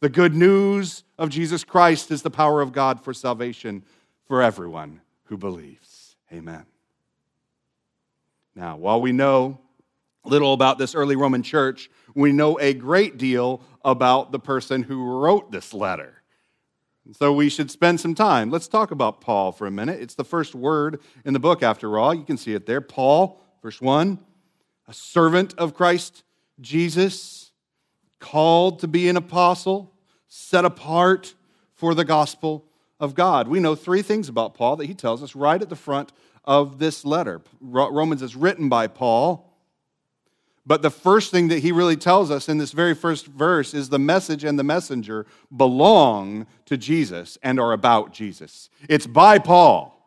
the 0.00 0.08
good 0.08 0.34
news 0.34 1.04
of 1.16 1.30
Jesus 1.30 1.62
Christ, 1.62 2.10
is 2.10 2.22
the 2.22 2.30
power 2.30 2.60
of 2.60 2.72
God 2.72 3.04
for 3.04 3.14
salvation 3.14 3.84
for 4.26 4.42
everyone 4.42 5.00
who 5.26 5.36
believes. 5.36 6.16
Amen. 6.32 6.66
Now, 8.56 8.76
while 8.76 9.00
we 9.00 9.12
know 9.12 9.60
little 10.24 10.52
about 10.52 10.78
this 10.78 10.96
early 10.96 11.14
Roman 11.14 11.44
church, 11.44 11.88
we 12.12 12.32
know 12.32 12.58
a 12.58 12.74
great 12.74 13.18
deal 13.18 13.62
about 13.84 14.32
the 14.32 14.40
person 14.40 14.82
who 14.82 15.20
wrote 15.20 15.52
this 15.52 15.72
letter. 15.72 16.24
So 17.12 17.32
we 17.32 17.50
should 17.50 17.70
spend 17.70 18.00
some 18.00 18.16
time. 18.16 18.50
Let's 18.50 18.66
talk 18.66 18.90
about 18.90 19.20
Paul 19.20 19.52
for 19.52 19.68
a 19.68 19.70
minute. 19.70 20.02
It's 20.02 20.16
the 20.16 20.24
first 20.24 20.56
word 20.56 21.00
in 21.24 21.34
the 21.34 21.38
book, 21.38 21.62
after 21.62 22.00
all. 22.00 22.12
You 22.12 22.24
can 22.24 22.36
see 22.36 22.54
it 22.54 22.66
there. 22.66 22.80
Paul, 22.80 23.40
verse 23.62 23.80
1, 23.80 24.18
a 24.88 24.92
servant 24.92 25.54
of 25.56 25.72
Christ 25.72 26.24
Jesus, 26.60 27.50
called 28.18 28.80
to 28.80 28.88
be 28.88 29.08
an 29.08 29.16
apostle, 29.16 29.92
set 30.28 30.64
apart 30.64 31.34
for 31.74 31.94
the 31.94 32.04
gospel 32.04 32.64
of 33.00 33.14
God. 33.14 33.48
We 33.48 33.60
know 33.60 33.74
three 33.74 34.02
things 34.02 34.28
about 34.28 34.54
Paul 34.54 34.76
that 34.76 34.86
he 34.86 34.94
tells 34.94 35.22
us 35.22 35.36
right 35.36 35.60
at 35.60 35.68
the 35.68 35.76
front 35.76 36.12
of 36.44 36.78
this 36.78 37.04
letter. 37.04 37.40
Romans 37.60 38.22
is 38.22 38.34
written 38.34 38.68
by 38.68 38.86
Paul. 38.86 39.44
But 40.66 40.82
the 40.82 40.90
first 40.90 41.30
thing 41.30 41.48
that 41.48 41.60
he 41.60 41.72
really 41.72 41.96
tells 41.96 42.30
us 42.30 42.46
in 42.48 42.58
this 42.58 42.72
very 42.72 42.94
first 42.94 43.26
verse 43.26 43.72
is 43.72 43.88
the 43.88 43.98
message 43.98 44.44
and 44.44 44.58
the 44.58 44.64
messenger 44.64 45.24
belong 45.56 46.46
to 46.66 46.76
Jesus 46.76 47.38
and 47.42 47.58
are 47.58 47.72
about 47.72 48.12
Jesus. 48.12 48.68
It's 48.86 49.06
by 49.06 49.38
Paul, 49.38 49.98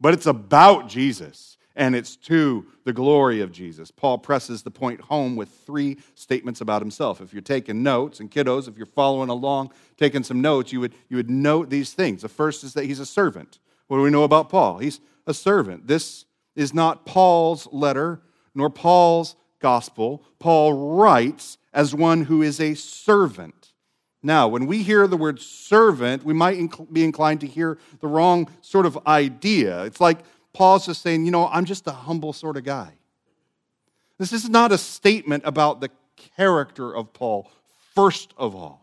but 0.00 0.14
it's 0.14 0.24
about 0.24 0.88
Jesus 0.88 1.58
and 1.76 1.94
it's 1.94 2.16
to 2.16 2.66
the 2.84 2.92
glory 2.92 3.40
of 3.40 3.52
Jesus. 3.52 3.90
Paul 3.90 4.18
presses 4.18 4.62
the 4.62 4.70
point 4.70 5.00
home 5.00 5.36
with 5.36 5.48
three 5.48 5.98
statements 6.14 6.60
about 6.60 6.82
himself. 6.82 7.20
If 7.20 7.32
you're 7.32 7.42
taking 7.42 7.82
notes, 7.82 8.20
and 8.20 8.30
kiddos, 8.30 8.68
if 8.68 8.76
you're 8.76 8.86
following 8.86 9.28
along, 9.28 9.72
taking 9.96 10.22
some 10.22 10.40
notes, 10.40 10.72
you 10.72 10.80
would, 10.80 10.94
you 11.08 11.16
would 11.16 11.30
note 11.30 11.70
these 11.70 11.92
things. 11.92 12.22
The 12.22 12.28
first 12.28 12.64
is 12.64 12.74
that 12.74 12.84
he's 12.84 13.00
a 13.00 13.06
servant. 13.06 13.58
What 13.88 13.96
do 13.96 14.02
we 14.02 14.10
know 14.10 14.24
about 14.24 14.48
Paul? 14.48 14.78
He's 14.78 15.00
a 15.26 15.34
servant. 15.34 15.86
This 15.86 16.24
is 16.54 16.74
not 16.74 17.06
Paul's 17.06 17.68
letter, 17.72 18.20
nor 18.54 18.70
Paul's 18.70 19.36
gospel. 19.60 20.22
Paul 20.38 20.96
writes 20.96 21.58
as 21.72 21.94
one 21.94 22.24
who 22.24 22.42
is 22.42 22.60
a 22.60 22.74
servant. 22.74 23.72
Now, 24.22 24.46
when 24.46 24.66
we 24.66 24.82
hear 24.82 25.06
the 25.06 25.16
word 25.16 25.40
servant, 25.40 26.24
we 26.24 26.34
might 26.34 26.58
be 26.92 27.02
inclined 27.02 27.40
to 27.40 27.46
hear 27.46 27.78
the 28.00 28.06
wrong 28.06 28.48
sort 28.60 28.86
of 28.86 28.98
idea. 29.06 29.82
It's 29.84 30.00
like 30.00 30.18
Paul's 30.52 30.86
just 30.86 31.02
saying, 31.02 31.24
you 31.24 31.30
know, 31.30 31.48
I'm 31.48 31.64
just 31.64 31.86
a 31.86 31.92
humble 31.92 32.32
sort 32.32 32.56
of 32.56 32.64
guy. 32.64 32.92
This 34.18 34.32
is 34.32 34.48
not 34.48 34.72
a 34.72 34.78
statement 34.78 35.42
about 35.46 35.80
the 35.80 35.90
character 36.36 36.94
of 36.94 37.12
Paul, 37.12 37.50
first 37.94 38.34
of 38.36 38.54
all. 38.54 38.80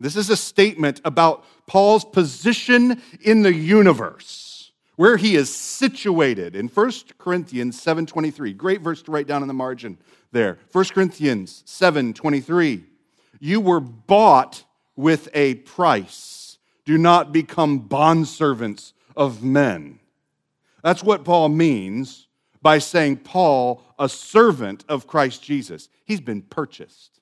This 0.00 0.16
is 0.16 0.30
a 0.30 0.36
statement 0.36 1.00
about 1.04 1.44
Paul's 1.66 2.04
position 2.04 3.02
in 3.20 3.42
the 3.42 3.52
universe, 3.52 4.72
where 4.96 5.18
he 5.18 5.36
is 5.36 5.54
situated. 5.54 6.56
In 6.56 6.68
1 6.68 7.18
Corinthians 7.18 7.78
7:23, 7.78 8.54
great 8.54 8.80
verse 8.80 9.02
to 9.02 9.10
write 9.10 9.26
down 9.26 9.42
in 9.42 9.48
the 9.48 9.54
margin 9.54 9.98
there. 10.32 10.58
1 10.72 10.94
Corinthians 10.94 11.62
7:23. 11.66 12.84
You 13.40 13.60
were 13.60 13.80
bought 13.80 14.64
with 14.96 15.28
a 15.34 15.56
price. 15.56 16.58
Do 16.86 16.96
not 16.96 17.30
become 17.30 17.88
bondservants 17.88 18.94
of 19.16 19.42
men. 19.42 19.98
That's 20.82 21.02
what 21.02 21.24
Paul 21.24 21.48
means 21.48 22.26
by 22.62 22.78
saying, 22.78 23.18
Paul, 23.18 23.82
a 23.98 24.08
servant 24.08 24.84
of 24.88 25.06
Christ 25.06 25.42
Jesus. 25.42 25.88
He's 26.04 26.20
been 26.20 26.42
purchased. 26.42 27.20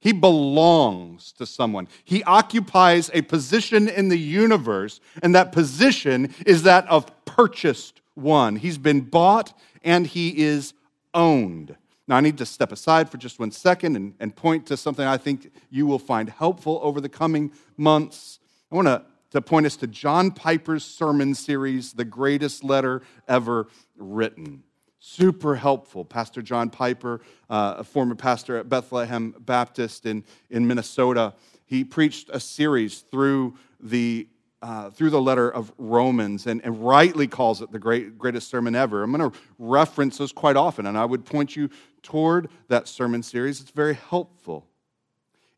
He 0.00 0.12
belongs 0.12 1.32
to 1.38 1.46
someone. 1.46 1.88
He 2.04 2.22
occupies 2.24 3.10
a 3.14 3.22
position 3.22 3.88
in 3.88 4.10
the 4.10 4.18
universe, 4.18 5.00
and 5.22 5.34
that 5.34 5.52
position 5.52 6.34
is 6.44 6.64
that 6.64 6.86
of 6.88 7.06
purchased 7.24 8.02
one. 8.14 8.56
He's 8.56 8.78
been 8.78 9.00
bought 9.00 9.58
and 9.82 10.06
he 10.06 10.42
is 10.42 10.74
owned. 11.14 11.74
Now, 12.06 12.16
I 12.16 12.20
need 12.20 12.36
to 12.38 12.46
step 12.46 12.70
aside 12.70 13.08
for 13.08 13.16
just 13.16 13.38
one 13.38 13.50
second 13.50 13.96
and, 13.96 14.14
and 14.20 14.36
point 14.36 14.66
to 14.66 14.76
something 14.76 15.06
I 15.06 15.16
think 15.16 15.50
you 15.70 15.86
will 15.86 15.98
find 15.98 16.28
helpful 16.28 16.80
over 16.82 17.00
the 17.00 17.08
coming 17.08 17.50
months. 17.78 18.40
I 18.70 18.76
want 18.76 18.88
to 18.88 19.02
to 19.34 19.42
point 19.42 19.66
us 19.66 19.74
to 19.74 19.88
John 19.88 20.30
Piper's 20.30 20.84
sermon 20.84 21.34
series, 21.34 21.92
The 21.92 22.04
Greatest 22.04 22.62
Letter 22.62 23.02
Ever 23.26 23.66
Written. 23.96 24.62
Super 25.00 25.56
helpful. 25.56 26.04
Pastor 26.04 26.40
John 26.40 26.70
Piper, 26.70 27.20
uh, 27.50 27.74
a 27.78 27.84
former 27.84 28.14
pastor 28.14 28.56
at 28.56 28.68
Bethlehem 28.68 29.34
Baptist 29.40 30.06
in, 30.06 30.22
in 30.50 30.68
Minnesota, 30.68 31.34
he 31.66 31.82
preached 31.82 32.30
a 32.32 32.38
series 32.38 33.00
through 33.00 33.56
the 33.80 34.28
uh, 34.62 34.88
through 34.88 35.10
the 35.10 35.20
letter 35.20 35.50
of 35.50 35.70
Romans 35.76 36.46
and, 36.46 36.64
and 36.64 36.86
rightly 36.86 37.26
calls 37.26 37.60
it 37.60 37.70
the 37.70 37.78
great, 37.78 38.16
greatest 38.16 38.48
sermon 38.48 38.74
ever. 38.74 39.02
I'm 39.02 39.12
going 39.12 39.30
to 39.30 39.38
reference 39.58 40.16
those 40.16 40.32
quite 40.32 40.56
often, 40.56 40.86
and 40.86 40.96
I 40.96 41.04
would 41.04 41.26
point 41.26 41.54
you 41.54 41.68
toward 42.02 42.48
that 42.68 42.88
sermon 42.88 43.22
series. 43.22 43.60
It's 43.60 43.72
very 43.72 43.92
helpful. 43.92 44.66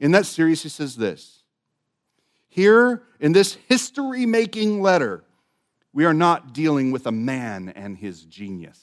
In 0.01 0.11
that 0.11 0.27
series, 0.27 0.65
he 0.65 0.69
says 0.71 0.97
this 0.97 1.36
here 2.57 3.03
in 3.21 3.33
this 3.33 3.59
history 3.69 4.25
making 4.25 4.81
letter, 4.81 5.23
we 5.93 6.07
are 6.07 6.15
not 6.15 6.55
dealing 6.55 6.91
with 6.91 7.07
a 7.07 7.13
man 7.13 7.69
and 7.69 7.99
his 7.99 8.25
genius. 8.25 8.81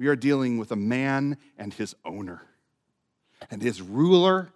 We 0.00 0.08
are 0.08 0.16
dealing 0.16 0.58
with 0.58 0.72
a 0.72 0.76
man 0.76 1.36
and 1.56 1.72
his 1.72 1.94
owner, 2.04 2.42
and 3.52 3.62
his 3.62 3.80
ruler 3.80 4.50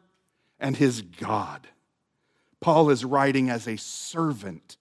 and 0.59 0.77
his 0.77 1.03
God. 1.03 1.69
Paul 2.59 2.91
is 2.91 3.05
writing 3.05 3.49
as 3.49 3.69
a 3.69 3.77
servant 3.77 4.77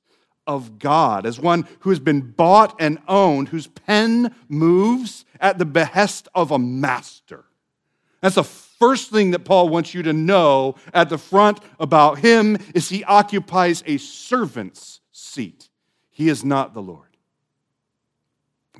of 0.47 0.79
God, 0.79 1.27
as 1.27 1.39
one 1.39 1.67
who 1.81 1.91
has 1.91 1.99
been 1.99 2.31
bought 2.31 2.75
and 2.79 2.97
owned, 3.07 3.49
whose 3.49 3.67
pen 3.67 4.33
moves 4.47 5.23
at 5.39 5.59
the 5.59 5.65
behest 5.65 6.27
of 6.33 6.49
a 6.49 6.57
master. 6.57 7.45
That's 8.21 8.35
the 8.35 8.43
first 8.79 9.11
thing 9.11 9.31
that 9.31 9.45
Paul 9.45 9.69
wants 9.69 9.93
you 9.93 10.03
to 10.03 10.13
know 10.13 10.75
at 10.93 11.09
the 11.09 11.17
front 11.17 11.59
about 11.79 12.19
him 12.19 12.57
is 12.73 12.89
he 12.89 13.03
occupies 13.03 13.83
a 13.85 13.97
servant's 13.97 15.01
seat. 15.11 15.69
He 16.09 16.29
is 16.29 16.43
not 16.43 16.73
the 16.73 16.81
Lord. 16.81 17.09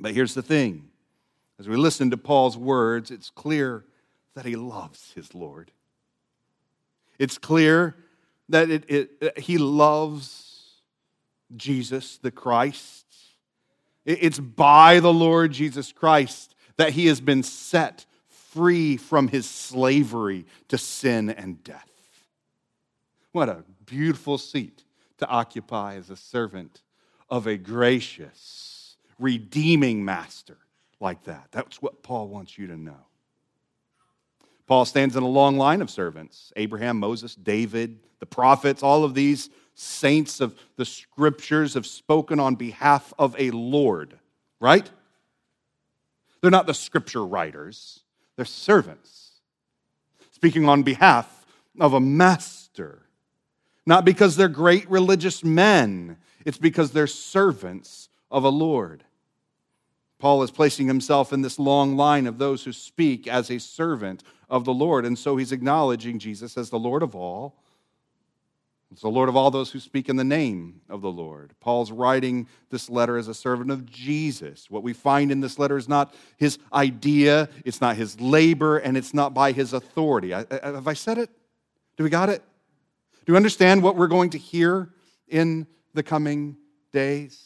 But 0.00 0.14
here's 0.14 0.34
the 0.34 0.42
thing. 0.42 0.88
As 1.58 1.68
we 1.68 1.76
listen 1.76 2.10
to 2.10 2.16
Paul's 2.16 2.56
words, 2.56 3.10
it's 3.10 3.30
clear 3.30 3.84
that 4.34 4.46
he 4.46 4.56
loves 4.56 5.12
his 5.14 5.34
Lord. 5.34 5.70
It's 7.18 7.36
clear 7.36 7.96
that 8.48 8.70
it, 8.70 8.84
it, 8.88 9.38
he 9.38 9.58
loves 9.58 10.80
Jesus, 11.54 12.18
the 12.18 12.30
Christ. 12.30 13.04
It's 14.06 14.38
by 14.38 15.00
the 15.00 15.12
Lord 15.12 15.52
Jesus 15.52 15.92
Christ 15.92 16.54
that 16.78 16.92
he 16.92 17.06
has 17.06 17.20
been 17.20 17.42
set 17.42 18.06
free 18.50 18.96
from 18.96 19.28
his 19.28 19.48
slavery 19.48 20.46
to 20.68 20.78
sin 20.78 21.30
and 21.30 21.62
death. 21.62 21.88
What 23.32 23.48
a 23.48 23.64
beautiful 23.86 24.38
seat 24.38 24.84
to 25.18 25.26
occupy 25.28 25.96
as 25.96 26.10
a 26.10 26.16
servant 26.16 26.82
of 27.28 27.46
a 27.46 27.56
gracious, 27.56 28.96
redeeming 29.18 30.04
master 30.04 30.56
like 30.98 31.24
that. 31.24 31.48
That's 31.52 31.80
what 31.80 32.02
Paul 32.02 32.28
wants 32.28 32.58
you 32.58 32.66
to 32.66 32.76
know. 32.76 33.06
Paul 34.66 34.84
stands 34.84 35.16
in 35.16 35.22
a 35.22 35.28
long 35.28 35.56
line 35.56 35.82
of 35.82 35.90
servants 35.90 36.52
Abraham, 36.56 36.98
Moses, 36.98 37.34
David, 37.34 37.98
the 38.18 38.26
prophets, 38.26 38.82
all 38.82 39.04
of 39.04 39.14
these 39.14 39.50
saints 39.74 40.40
of 40.40 40.54
the 40.76 40.84
scriptures 40.84 41.74
have 41.74 41.86
spoken 41.86 42.38
on 42.38 42.54
behalf 42.54 43.12
of 43.18 43.34
a 43.38 43.50
Lord, 43.50 44.18
right? 44.60 44.88
They're 46.40 46.50
not 46.50 46.66
the 46.66 46.74
scripture 46.74 47.24
writers, 47.24 48.00
they're 48.40 48.46
servants, 48.46 49.32
speaking 50.30 50.66
on 50.66 50.82
behalf 50.82 51.44
of 51.78 51.92
a 51.92 52.00
master. 52.00 53.02
Not 53.84 54.06
because 54.06 54.34
they're 54.34 54.48
great 54.48 54.90
religious 54.90 55.44
men. 55.44 56.16
It's 56.46 56.56
because 56.56 56.90
they're 56.90 57.06
servants 57.06 58.08
of 58.30 58.44
a 58.44 58.48
Lord. 58.48 59.04
Paul 60.18 60.42
is 60.42 60.50
placing 60.50 60.86
himself 60.86 61.34
in 61.34 61.42
this 61.42 61.58
long 61.58 61.98
line 61.98 62.26
of 62.26 62.38
those 62.38 62.64
who 62.64 62.72
speak 62.72 63.28
as 63.28 63.50
a 63.50 63.60
servant 63.60 64.24
of 64.48 64.64
the 64.64 64.72
Lord. 64.72 65.04
And 65.04 65.18
so 65.18 65.36
he's 65.36 65.52
acknowledging 65.52 66.18
Jesus 66.18 66.56
as 66.56 66.70
the 66.70 66.78
Lord 66.78 67.02
of 67.02 67.14
all. 67.14 67.56
It's 68.92 69.02
the 69.02 69.08
Lord 69.08 69.28
of 69.28 69.36
all 69.36 69.52
those 69.52 69.70
who 69.70 69.78
speak 69.78 70.08
in 70.08 70.16
the 70.16 70.24
name 70.24 70.80
of 70.88 71.00
the 71.00 71.10
Lord. 71.10 71.54
Paul's 71.60 71.92
writing 71.92 72.48
this 72.70 72.90
letter 72.90 73.16
as 73.16 73.28
a 73.28 73.34
servant 73.34 73.70
of 73.70 73.86
Jesus. 73.86 74.68
What 74.68 74.82
we 74.82 74.92
find 74.92 75.30
in 75.30 75.40
this 75.40 75.60
letter 75.60 75.76
is 75.76 75.88
not 75.88 76.12
his 76.36 76.58
idea, 76.72 77.48
it's 77.64 77.80
not 77.80 77.96
his 77.96 78.20
labor, 78.20 78.78
and 78.78 78.96
it's 78.96 79.14
not 79.14 79.32
by 79.32 79.52
his 79.52 79.72
authority. 79.72 80.34
I, 80.34 80.44
I, 80.50 80.66
have 80.66 80.88
I 80.88 80.94
said 80.94 81.18
it? 81.18 81.30
Do 81.96 82.02
we 82.02 82.10
got 82.10 82.30
it? 82.30 82.42
Do 83.24 83.32
you 83.32 83.36
understand 83.36 83.82
what 83.82 83.94
we're 83.94 84.08
going 84.08 84.30
to 84.30 84.38
hear 84.38 84.90
in 85.28 85.68
the 85.94 86.02
coming 86.02 86.56
days? 86.92 87.40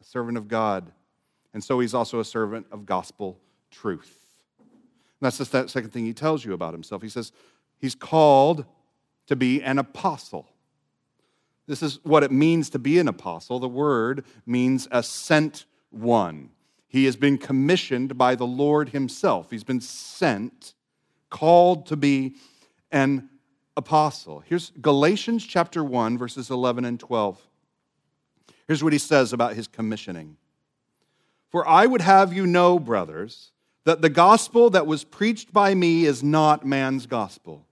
A 0.00 0.04
servant 0.04 0.38
of 0.38 0.48
God. 0.48 0.90
And 1.52 1.62
so 1.62 1.80
he's 1.80 1.92
also 1.92 2.20
a 2.20 2.24
servant 2.24 2.66
of 2.72 2.86
gospel 2.86 3.38
truth. 3.70 4.16
And 4.58 4.66
that's 5.20 5.36
the 5.36 5.68
second 5.68 5.90
thing 5.90 6.06
he 6.06 6.14
tells 6.14 6.44
you 6.46 6.54
about 6.54 6.72
himself. 6.72 7.02
He 7.02 7.08
says 7.10 7.32
he's 7.78 7.94
called 7.94 8.64
to 9.28 9.36
be 9.36 9.62
an 9.62 9.78
apostle. 9.78 10.48
This 11.66 11.82
is 11.82 12.00
what 12.02 12.24
it 12.24 12.32
means 12.32 12.70
to 12.70 12.78
be 12.78 12.98
an 12.98 13.08
apostle. 13.08 13.60
The 13.60 13.68
word 13.68 14.24
means 14.46 14.88
a 14.90 15.02
sent 15.02 15.66
one. 15.90 16.50
He 16.88 17.04
has 17.04 17.16
been 17.16 17.36
commissioned 17.36 18.16
by 18.16 18.34
the 18.34 18.46
Lord 18.46 18.88
himself. 18.88 19.50
He's 19.50 19.64
been 19.64 19.82
sent, 19.82 20.74
called 21.28 21.86
to 21.86 21.96
be 21.96 22.36
an 22.90 23.28
apostle. 23.76 24.42
Here's 24.46 24.72
Galatians 24.80 25.44
chapter 25.44 25.84
1, 25.84 26.16
verses 26.16 26.48
11 26.48 26.86
and 26.86 26.98
12. 26.98 27.38
Here's 28.66 28.82
what 28.82 28.94
he 28.94 28.98
says 28.98 29.34
about 29.34 29.54
his 29.54 29.68
commissioning 29.68 30.38
For 31.50 31.68
I 31.68 31.84
would 31.84 32.00
have 32.00 32.32
you 32.32 32.46
know, 32.46 32.78
brothers, 32.78 33.52
that 33.84 34.00
the 34.00 34.08
gospel 34.08 34.70
that 34.70 34.86
was 34.86 35.04
preached 35.04 35.52
by 35.52 35.74
me 35.74 36.06
is 36.06 36.22
not 36.22 36.66
man's 36.66 37.04
gospel. 37.04 37.66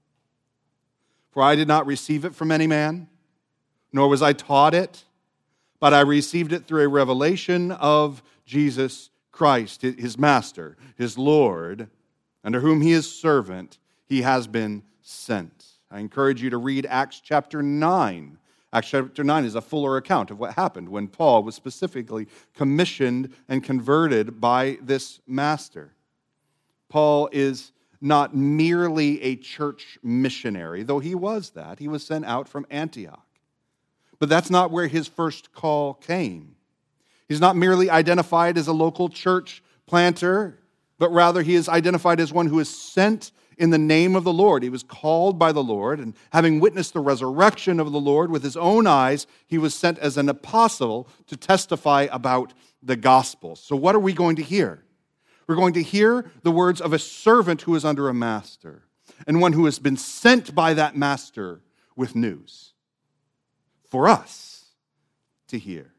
For 1.37 1.43
I 1.43 1.55
did 1.55 1.69
not 1.69 1.85
receive 1.85 2.25
it 2.25 2.35
from 2.35 2.50
any 2.50 2.66
man, 2.66 3.09
nor 3.93 4.09
was 4.09 4.23
I 4.23 4.33
taught 4.33 4.73
it, 4.73 5.05
but 5.78 5.93
I 5.93 6.00
received 6.00 6.50
it 6.50 6.66
through 6.66 6.85
a 6.85 6.88
revelation 6.88 7.73
of 7.73 8.23
Jesus 8.47 9.11
Christ, 9.33 9.83
his 9.83 10.16
master, 10.16 10.78
his 10.97 11.19
Lord, 11.19 11.90
under 12.43 12.61
whom 12.61 12.81
he 12.81 12.93
is 12.93 13.14
servant, 13.14 13.76
he 14.07 14.23
has 14.23 14.47
been 14.47 14.83
sent. 15.02 15.66
I 15.90 15.99
encourage 15.99 16.40
you 16.43 16.49
to 16.49 16.57
read 16.57 16.87
Acts 16.87 17.21
chapter 17.21 17.62
9. 17.62 18.38
Acts 18.73 18.88
chapter 18.88 19.23
9 19.23 19.45
is 19.45 19.57
a 19.57 19.61
fuller 19.61 19.99
account 19.99 20.31
of 20.31 20.38
what 20.38 20.55
happened 20.55 20.88
when 20.88 21.07
Paul 21.07 21.43
was 21.43 21.55
specifically 21.55 22.28
commissioned 22.55 23.35
and 23.47 23.62
converted 23.62 24.40
by 24.40 24.78
this 24.81 25.21
master. 25.26 25.93
Paul 26.88 27.28
is 27.31 27.73
not 28.00 28.35
merely 28.35 29.23
a 29.23 29.37
church 29.37 29.99
missionary, 30.03 30.83
though 30.83 30.99
he 30.99 31.15
was 31.15 31.50
that. 31.50 31.79
He 31.79 31.88
was 31.88 32.07
sent 32.07 32.25
out 32.25 32.49
from 32.49 32.67
Antioch. 32.71 33.26
But 34.19 34.29
that's 34.29 34.50
not 34.50 34.71
where 34.71 34.87
his 34.87 35.09
first 35.09 35.53
call 35.53 35.95
came. 35.95 36.57
He's 37.29 37.41
not 37.41 37.57
merely 37.57 37.91
identified 37.91 38.57
as 38.57 38.69
a 38.69 38.73
local 38.73 39.09
church 39.09 39.62
planter, 39.87 40.61
but 40.99 41.11
rather 41.12 41.43
he 41.43 41.55
is 41.55 41.69
identified 41.69 42.21
as 42.21 42.33
one 42.33 42.47
who 42.47 42.61
is 42.61 42.69
sent 42.69 43.33
in 43.59 43.71
the 43.71 43.79
name 43.79 44.15
of 44.15 44.25
the 44.25 44.33
Lord. 44.33 44.62
He 44.62 44.69
was 44.69 44.83
called 44.83 45.38
by 45.38 45.53
the 45.53 45.62
Lord, 45.62 45.99
and 45.99 46.15
having 46.33 46.61
witnessed 46.61 46.93
the 46.93 47.00
resurrection 47.00 47.81
of 47.81 47.93
the 47.93 48.00
Lord 48.00 48.31
with 48.31 48.43
his 48.43 48.57
own 48.57 48.87
eyes, 48.87 49.26
he 49.47 49.59
was 49.59 49.75
sent 49.75 49.99
as 49.99 50.17
an 50.17 50.29
apostle 50.29 51.09
to 51.26 51.37
testify 51.37 52.07
about 52.11 52.53
the 52.83 52.97
gospel. 52.97 53.57
So, 53.57 53.75
what 53.75 53.95
are 53.95 54.00
we 54.00 54.12
going 54.12 54.37
to 54.37 54.43
hear? 54.43 54.86
We're 55.47 55.55
going 55.55 55.75
to 55.75 55.83
hear 55.83 56.31
the 56.43 56.50
words 56.50 56.81
of 56.81 56.93
a 56.93 56.99
servant 56.99 57.62
who 57.62 57.75
is 57.75 57.85
under 57.85 58.09
a 58.09 58.14
master 58.14 58.83
and 59.27 59.40
one 59.40 59.53
who 59.53 59.64
has 59.66 59.79
been 59.79 59.97
sent 59.97 60.55
by 60.55 60.75
that 60.75 60.97
master 60.97 61.61
with 61.94 62.14
news 62.14 62.73
for 63.88 64.09
us 64.09 64.66
to 65.49 65.59
hear. 65.59 65.92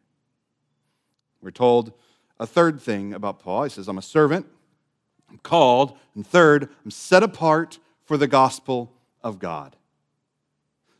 We're 1.41 1.51
told 1.51 1.93
a 2.39 2.45
third 2.45 2.81
thing 2.81 3.13
about 3.13 3.39
Paul. 3.39 3.63
He 3.63 3.69
says, 3.69 3.87
I'm 3.87 3.97
a 3.97 4.03
servant, 4.03 4.45
I'm 5.29 5.39
called, 5.39 5.97
and 6.15 6.25
third, 6.25 6.69
I'm 6.83 6.91
set 6.91 7.23
apart 7.23 7.79
for 8.05 8.17
the 8.17 8.27
gospel 8.27 8.93
of 9.23 9.39
God. 9.39 9.75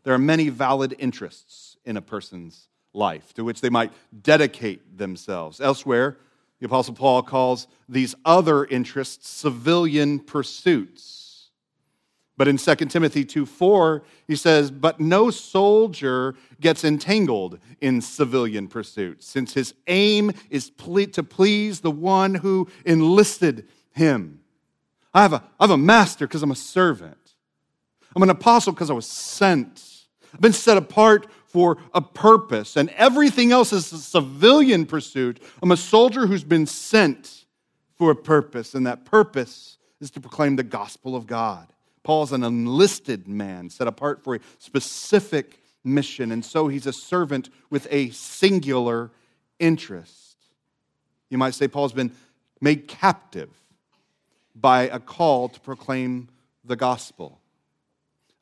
There 0.03 0.13
are 0.13 0.19
many 0.19 0.49
valid 0.49 0.95
interests 0.99 1.77
in 1.83 1.97
a 1.97 2.01
person's 2.01 2.69
life 2.93 3.33
to 3.33 3.43
which 3.43 3.61
they 3.61 3.69
might 3.69 3.91
dedicate 4.23 4.97
themselves. 4.97 5.59
Elsewhere, 5.59 6.17
the 6.59 6.65
Apostle 6.65 6.93
Paul 6.93 7.21
calls 7.23 7.67
these 7.87 8.15
other 8.25 8.65
interests 8.65 9.29
civilian 9.29 10.19
pursuits. 10.19 11.49
But 12.37 12.47
in 12.47 12.57
2 12.57 12.75
Timothy 12.75 13.25
2 13.25 13.45
4, 13.47 14.03
he 14.27 14.35
says, 14.35 14.69
But 14.69 14.99
no 14.99 15.31
soldier 15.31 16.35
gets 16.61 16.83
entangled 16.83 17.59
in 17.81 17.99
civilian 17.99 18.67
pursuits, 18.67 19.27
since 19.27 19.53
his 19.53 19.73
aim 19.87 20.31
is 20.51 20.69
to 21.13 21.23
please 21.23 21.79
the 21.79 21.91
one 21.91 22.35
who 22.35 22.67
enlisted 22.85 23.67
him. 23.91 24.41
I 25.13 25.23
have 25.23 25.33
a, 25.33 25.43
I 25.59 25.63
have 25.63 25.71
a 25.71 25.77
master 25.77 26.27
because 26.27 26.43
I'm 26.43 26.51
a 26.51 26.55
servant. 26.55 27.17
I'm 28.15 28.23
an 28.23 28.29
apostle 28.29 28.71
because 28.71 28.91
I 28.91 28.93
was 28.93 29.07
sent. 29.07 29.83
I've 30.33 30.41
been 30.41 30.53
set 30.53 30.77
apart 30.77 31.27
for 31.57 31.79
a 31.91 32.01
purpose, 32.01 32.77
and 32.77 32.87
everything 32.89 33.51
else 33.51 33.73
is 33.73 33.91
a 33.91 33.97
civilian 33.97 34.85
pursuit. 34.85 35.41
I'm 35.63 35.71
a 35.71 35.77
soldier 35.77 36.27
who's 36.27 36.43
been 36.43 36.67
sent 36.67 37.45
for 37.95 38.11
a 38.11 38.15
purpose, 38.15 38.75
and 38.75 38.85
that 38.85 39.05
purpose 39.05 39.79
is 39.99 40.11
to 40.11 40.19
proclaim 40.19 40.55
the 40.55 40.61
gospel 40.61 41.15
of 41.15 41.25
God. 41.25 41.67
Paul's 42.03 42.31
an 42.31 42.43
enlisted 42.43 43.27
man 43.27 43.71
set 43.71 43.87
apart 43.87 44.23
for 44.23 44.35
a 44.35 44.39
specific 44.59 45.59
mission, 45.83 46.31
and 46.31 46.45
so 46.45 46.67
he's 46.67 46.85
a 46.85 46.93
servant 46.93 47.49
with 47.71 47.87
a 47.89 48.11
singular 48.11 49.09
interest. 49.57 50.37
You 51.31 51.39
might 51.39 51.55
say 51.55 51.67
Paul's 51.67 51.91
been 51.91 52.11
made 52.61 52.87
captive 52.87 53.49
by 54.53 54.83
a 54.83 54.99
call 54.99 55.49
to 55.49 55.59
proclaim 55.61 56.29
the 56.63 56.75
gospel. 56.75 57.41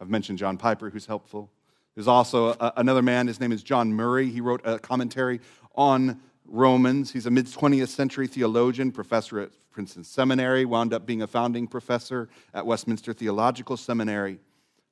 I've 0.02 0.10
mentioned 0.10 0.38
John 0.38 0.58
Piper, 0.58 0.90
who's 0.90 1.06
helpful. 1.06 1.50
There's 1.96 2.08
also 2.08 2.50
a, 2.50 2.74
another 2.78 3.02
man, 3.02 3.28
his 3.28 3.40
name 3.40 3.52
is 3.52 3.64
John 3.64 3.94
Murray. 3.94 4.30
He 4.30 4.42
wrote 4.42 4.62
a 4.66 4.78
commentary 4.78 5.40
on 5.76 6.22
Romans. 6.46 7.12
He's 7.12 7.26
a 7.26 7.32
mid 7.32 7.48
20th 7.48 7.88
century 7.88 8.28
theologian, 8.28 8.92
professor 8.92 9.40
at 9.40 9.52
Princeton 9.72 10.04
Seminary, 10.04 10.66
wound 10.66 10.94
up 10.94 11.06
being 11.06 11.22
a 11.22 11.28
founding 11.28 11.68
professor 11.68 12.30
at 12.54 12.66
Westminster 12.66 13.14
Theological 13.14 13.78
Seminary. 13.78 14.40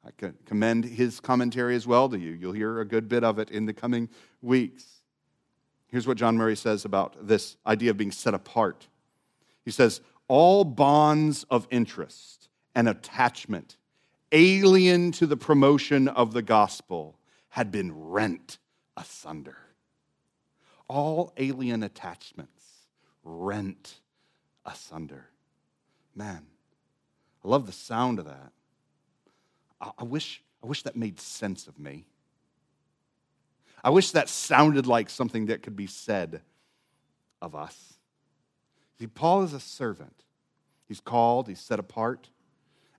I 0.06 0.32
commend 0.46 0.84
his 0.86 1.20
commentary 1.20 1.76
as 1.76 1.88
well 1.88 2.10
to 2.10 2.18
you. 2.18 2.32
You'll 2.32 2.54
hear 2.54 2.82
a 2.82 2.86
good 2.86 3.08
bit 3.08 3.24
of 3.24 3.39
it 3.39 3.50
in 3.50 3.66
the 3.66 3.74
coming 3.74 4.10
weeks. 4.42 5.02
Here's 5.88 6.08
what 6.08 6.18
John 6.18 6.36
Murray 6.38 6.58
says 6.58 6.86
about 6.86 7.28
this 7.28 7.56
idea 7.66 7.92
of 7.92 7.98
being 7.98 8.12
set 8.12 8.34
apart. 8.34 8.88
He 9.63 9.72
says, 9.72 10.02
All 10.28 10.66
bonds 10.66 11.46
of 11.50 11.68
interest 11.70 12.50
and 12.76 12.89
attachment 12.89 13.78
alien 14.34 15.12
to 15.13 15.26
the 15.26 15.38
promotion 15.38 16.08
of 16.10 16.34
the 16.34 16.41
gospel, 16.41 17.17
had 17.50 17.72
been 17.72 18.10
rent 18.10 18.58
asunder. 18.98 19.58
All 20.88 21.32
alien 21.38 21.84
attachments 21.84 22.63
rent 23.24 24.00
asunder. 24.65 25.28
Man, 26.15 26.46
I 27.43 27.48
love 27.48 27.65
the 27.65 27.72
sound 27.72 28.19
of 28.19 28.26
that. 28.26 28.52
I, 29.80 29.91
I, 30.00 30.04
wish, 30.04 30.41
I 30.63 30.67
wish 30.67 30.84
that 30.84 30.96
made 30.96 31.19
sense 31.19 31.67
of 31.67 31.80
me. 31.80 32.06
I 33.84 33.89
wish 33.89 34.12
that 34.12 34.30
sounded 34.30 34.88
like 34.88 35.10
something 35.10 35.48
that 35.48 35.62
could 35.62 35.76
be 35.76 35.88
said 35.88 36.41
of 37.41 37.54
us. 37.54 37.93
See, 39.00 39.08
Paul 39.08 39.43
is 39.43 39.54
a 39.54 39.60
servant. 39.60 40.24
He's 40.88 41.02
called, 41.02 41.48
he's 41.48 41.60
set 41.60 41.80
apart. 41.80 42.30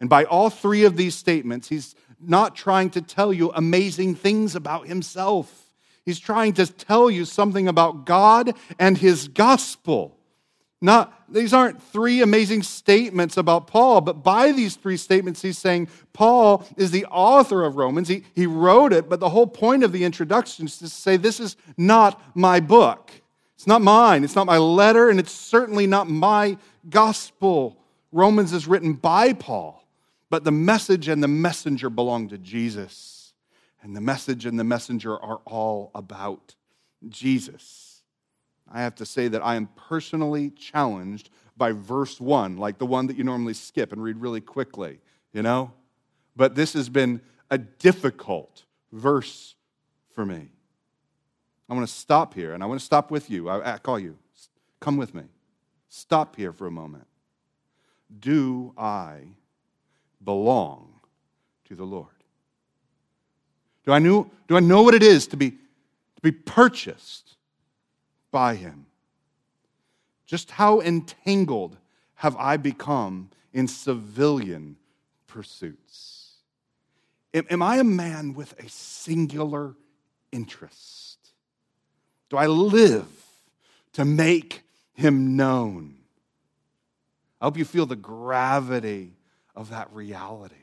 And 0.05 0.11
by 0.11 0.25
all 0.25 0.51
three 0.51 0.85
of 0.85 0.99
these 0.99 1.15
statements, 1.15 1.71
he's 1.71 1.95
not 2.21 2.55
trying 2.55 2.91
to 2.91 3.01
tell 3.01 3.33
you 3.33 3.51
amazing 3.55 4.17
things 4.17 4.55
about 4.55 4.87
himself. 4.87 5.73
He's 6.05 6.19
trying 6.19 6.53
to 6.53 6.67
tell 6.67 7.11
you 7.11 7.25
something 7.25 7.69
about 7.69 8.05
God 8.05 8.55
and 8.79 8.99
his 8.99 9.29
gospel. 9.29 10.15
Not, 10.83 11.11
these 11.33 11.55
aren't 11.55 11.83
three 11.83 12.21
amazing 12.21 12.65
statements 12.65 13.39
about 13.39 13.67
Paul, 13.67 14.03
but 14.03 14.23
by 14.23 14.53
these 14.53 14.77
three 14.77 14.99
statements, 14.99 15.41
he's 15.41 15.57
saying 15.57 15.89
Paul 16.13 16.67
is 16.77 16.91
the 16.91 17.07
author 17.07 17.65
of 17.65 17.77
Romans. 17.77 18.09
He, 18.09 18.25
he 18.35 18.47
wrote 18.47 18.93
it, 18.93 19.09
but 19.09 19.21
the 19.21 19.31
whole 19.31 19.47
point 19.47 19.85
of 19.85 19.93
the 19.93 20.05
introduction 20.05 20.67
is 20.67 20.77
to 20.81 20.91
say, 20.91 21.17
This 21.17 21.41
is 21.41 21.57
not 21.79 22.21
my 22.37 22.61
book. 22.61 23.11
It's 23.57 23.67
not 23.67 23.81
mine. 23.81 24.23
It's 24.23 24.37
not 24.37 24.45
my 24.45 24.59
letter, 24.59 25.09
and 25.09 25.19
it's 25.19 25.33
certainly 25.33 25.87
not 25.87 26.11
my 26.11 26.59
gospel. 26.91 27.81
Romans 28.13 28.53
is 28.53 28.67
written 28.67 28.93
by 28.93 29.33
Paul. 29.33 29.84
But 30.35 30.43
the 30.43 30.51
message 30.51 31.07
and 31.07 31.23
the 31.23 31.29
messenger 31.29 31.89
belong 31.89 32.27
to 32.31 32.39
Jesus. 32.39 33.35
And 33.85 33.95
the 33.95 34.01
message 34.01 34.47
and 34.47 34.59
the 34.59 34.65
messenger 34.65 35.13
are 35.13 35.41
all 35.45 35.93
about 35.95 36.57
Jesus. 37.09 38.03
I 38.69 38.83
have 38.83 38.97
to 38.97 39.07
say 39.07 39.29
that 39.29 39.45
I 39.45 39.55
am 39.55 39.69
personally 39.77 40.51
challenged 40.51 41.31
by 41.57 41.71
verse 41.71 42.21
one, 42.21 42.57
like 42.57 42.79
the 42.79 42.85
one 42.85 43.07
that 43.07 43.17
you 43.17 43.23
normally 43.23 43.55
skip 43.55 43.93
and 43.93 44.03
read 44.03 44.17
really 44.17 44.41
quickly, 44.41 44.99
you 45.33 45.43
know? 45.43 45.71
But 46.35 46.57
this 46.57 46.73
has 46.73 46.89
been 46.89 47.21
a 47.49 47.59
difficult 47.59 48.65
verse 48.91 49.55
for 50.17 50.27
me. 50.27 50.49
I 51.71 51.75
want 51.75 51.87
to 51.87 51.95
stop 51.95 52.35
here 52.35 52.55
and 52.55 52.61
I 52.61 52.67
want 52.67 52.81
to 52.81 52.85
stop 52.85 53.13
with 53.13 53.31
you. 53.31 53.49
I, 53.49 53.79
call 53.79 54.01
you. 54.01 54.19
Come 54.81 54.97
with 54.97 55.15
me. 55.15 55.23
Stop 55.89 56.35
here 56.35 56.53
for 56.53 56.67
a 56.67 56.73
moment. 56.73 57.07
Do 58.19 58.75
I 58.77 59.27
belong 60.25 60.89
to 61.67 61.75
the 61.75 61.85
Lord? 61.85 62.09
Do 63.85 63.93
I 63.93 63.99
know, 63.99 64.31
do 64.49 64.57
I 64.57 64.61
know 64.61 64.83
what 64.83 64.95
it 64.95 65.03
is 65.03 65.27
to 65.29 65.37
be, 65.37 65.51
to 65.51 66.23
be 66.23 66.33
purchased 66.33 67.37
by 68.31 68.55
Him? 68.55 68.87
Just 70.27 70.51
how 70.51 70.81
entangled 70.81 71.77
have 72.17 72.37
I 72.37 72.57
become 72.57 73.31
in 73.53 73.69
civilian 73.69 74.77
pursuits? 75.27 76.33
Am, 77.35 77.47
am 77.51 77.63
I 77.63 77.77
a 77.77 77.85
man 77.85 78.35
with 78.35 78.59
a 78.59 78.69
singular 78.69 79.75
interest? 80.33 81.19
Do 82.31 82.37
I 82.37 82.47
live 82.47 83.07
to 83.93 84.05
make 84.05 84.63
him 84.95 85.37
known? 85.37 85.97
I 87.41 87.47
hope 87.47 87.59
you 87.59 87.65
feel 87.65 87.87
the 87.87 87.97
gravity 87.97 89.13
of 89.55 89.71
that 89.71 89.93
reality 89.93 90.55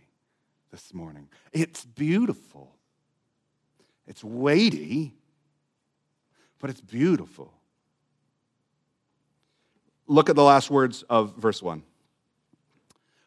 this 0.71 0.93
morning. 0.93 1.27
It's 1.51 1.85
beautiful, 1.85 2.75
it's 4.07 4.23
weighty, 4.23 5.13
but 6.59 6.69
it's 6.69 6.81
beautiful. 6.81 7.53
Look 10.07 10.29
at 10.29 10.35
the 10.35 10.43
last 10.43 10.69
words 10.69 11.03
of 11.03 11.35
verse 11.37 11.61
1 11.61 11.83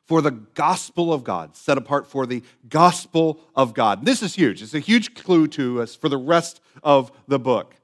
for 0.06 0.20
the 0.20 0.30
gospel 0.30 1.12
of 1.12 1.24
God, 1.24 1.56
set 1.56 1.78
apart 1.78 2.06
for 2.06 2.26
the 2.26 2.42
gospel 2.68 3.40
of 3.56 3.72
God. 3.72 4.04
This 4.04 4.22
is 4.22 4.34
huge. 4.34 4.62
It's 4.62 4.74
a 4.74 4.80
huge 4.80 5.14
clue 5.14 5.46
to 5.48 5.80
us 5.80 5.94
for 5.94 6.08
the 6.08 6.18
rest 6.18 6.60
of 6.82 7.10
the 7.26 7.38
book. 7.38 7.74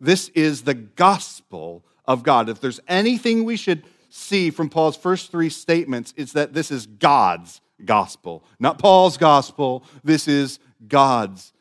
This 0.00 0.28
is 0.30 0.62
the 0.62 0.74
gospel 0.74 1.84
of 2.06 2.22
God. 2.22 2.48
If 2.48 2.60
there's 2.60 2.80
anything 2.88 3.44
we 3.44 3.56
should 3.56 3.84
see 4.10 4.50
from 4.50 4.68
Paul's 4.68 4.96
first 4.96 5.30
three 5.30 5.48
statements, 5.48 6.12
it's 6.16 6.32
that 6.32 6.52
this 6.52 6.70
is 6.70 6.86
God's 6.86 7.60
gospel, 7.84 8.44
not 8.58 8.78
Paul's 8.78 9.16
gospel. 9.16 9.84
This 10.04 10.28
is 10.28 10.58
God's 10.86 11.52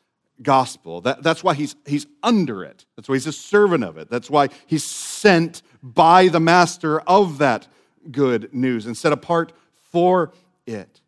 gospel. 0.42 1.02
That, 1.02 1.24
that's 1.24 1.44
why 1.44 1.54
he's, 1.54 1.76
he's 1.86 2.08
under 2.24 2.64
it. 2.64 2.86
That's 2.96 3.08
why 3.08 3.16
he's 3.16 3.28
a 3.28 3.32
servant 3.32 3.84
of 3.84 3.98
it. 3.98 4.10
That's 4.10 4.30
why 4.30 4.50
he's 4.66 4.84
sent 4.84 5.62
by 5.82 6.28
the 6.28 6.40
master 6.40 7.02
of 7.02 7.38
that 7.40 7.68
good 8.12 8.54
news 8.54 8.86
and 8.86 8.98
set 8.98 9.14
apart 9.14 9.54
for 9.92 10.34
it. 10.66 11.02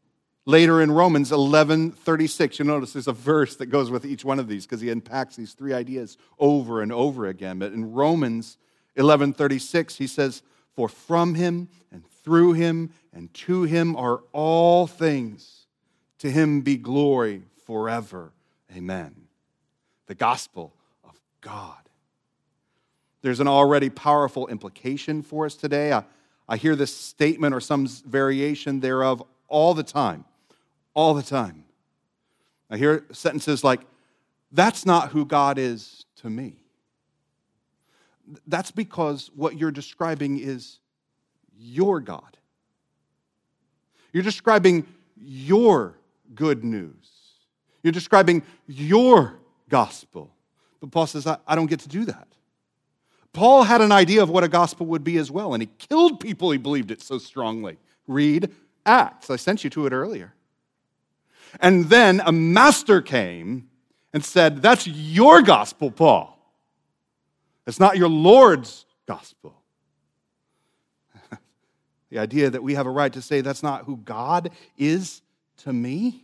Later 0.46 0.82
in 0.82 0.92
Romans 0.92 1.32
11 1.32 1.92
36, 1.92 2.60
you 2.60 2.66
notice 2.66 2.94
there's 2.94 3.08
a 3.08 3.14
verse 3.14 3.56
that 3.58 3.68
goes 3.68 3.92
with 3.92 4.06
each 4.06 4.26
one 4.26 4.40
of 4.40 4.48
these 4.48 4.66
because 4.66 4.82
he 4.82 4.90
unpacks 4.90 5.36
these 5.36 5.54
three 5.54 5.72
ideas 5.72 6.18
over 6.40 6.82
and 6.82 6.92
over 6.92 7.28
again. 7.28 7.60
But 7.60 7.74
in 7.74 7.94
Romans 7.94 8.58
11 8.96 9.34
36, 9.34 9.96
he 9.98 10.08
says, 10.08 10.42
For 10.76 10.88
from 10.88 11.36
him 11.36 11.68
and 11.92 12.04
through 12.24 12.54
him 12.54 12.92
and 13.14 13.34
to 13.34 13.64
him 13.64 13.96
are 13.96 14.22
all 14.32 14.88
things. 14.88 15.66
To 16.20 16.32
him 16.32 16.62
be 16.62 16.78
glory 16.78 17.44
forever. 17.66 18.32
Amen. 18.76 19.16
The 20.08 20.16
gospel 20.16 20.74
of 21.04 21.20
God. 21.42 21.78
There's 23.22 23.40
an 23.40 23.48
already 23.48 23.90
powerful 23.90 24.48
implication 24.48 25.22
for 25.22 25.46
us 25.46 25.56
today. 25.56 25.94
I, 25.94 26.04
I 26.48 26.58
hear 26.58 26.76
this 26.76 26.96
statement 26.96 27.54
or 27.54 27.60
some 27.60 27.88
variation 27.88 28.80
thereof 28.80 29.24
all 29.48 29.74
the 29.74 29.84
time. 29.84 30.26
All 30.94 31.14
the 31.14 31.24
time. 31.24 31.64
I 32.70 32.78
hear 32.78 33.06
sentences 33.12 33.64
like, 33.64 33.82
that's 34.52 34.86
not 34.86 35.10
who 35.10 35.26
God 35.26 35.58
is 35.58 36.06
to 36.18 36.30
me. 36.30 36.61
That's 38.48 38.72
because 38.72 39.30
what 39.36 39.58
you're 39.58 39.72
describing 39.72 40.40
is 40.40 40.80
your 41.58 42.00
God. 42.00 42.38
You're 44.14 44.24
describing 44.24 44.86
your 45.18 45.98
good 46.36 46.64
news. 46.64 47.10
You're 47.84 47.94
describing 47.94 48.44
your 48.68 49.40
gospel. 49.70 50.32
But 50.80 50.92
Paul 50.92 51.08
says, 51.08 51.28
I, 51.28 51.38
I 51.48 51.56
don't 51.56 51.68
get 51.68 51.80
to 51.82 51.90
do 51.90 52.06
that. 52.06 52.28
Paul 53.34 53.64
had 53.64 53.82
an 53.82 53.92
idea 53.92 54.22
of 54.22 54.30
what 54.30 54.44
a 54.44 54.50
gospel 54.50 54.86
would 54.88 55.04
be 55.04 55.18
as 55.18 55.32
well, 55.32 55.54
and 55.54 55.64
he 55.64 55.70
killed 55.78 56.20
people 56.20 56.52
he 56.52 56.58
believed 56.58 56.92
it 56.92 57.02
so 57.02 57.18
strongly. 57.18 57.78
Read 58.08 58.52
Acts. 58.86 59.30
I 59.30 59.38
sent 59.38 59.64
you 59.64 59.70
to 59.72 59.86
it 59.86 59.94
earlier. 59.94 60.34
And 61.60 61.86
then 61.86 62.22
a 62.26 62.32
master 62.32 63.02
came 63.02 63.70
and 64.14 64.24
said, 64.24 64.62
That's 64.62 64.88
your 64.88 65.42
gospel, 65.42 65.92
Paul. 65.92 66.38
It's 67.68 67.80
not 67.80 67.98
your 67.98 68.10
Lord's 68.10 68.86
gospel. 69.06 69.62
the 72.10 72.20
idea 72.20 72.50
that 72.50 72.64
we 72.64 72.74
have 72.76 72.88
a 72.88 72.92
right 72.92 73.14
to 73.14 73.22
say 73.22 73.42
that's 73.42 73.64
not 73.64 73.86
who 73.86 73.98
God 73.98 74.52
is 74.78 75.22
to 75.58 75.74
me. 75.74 76.24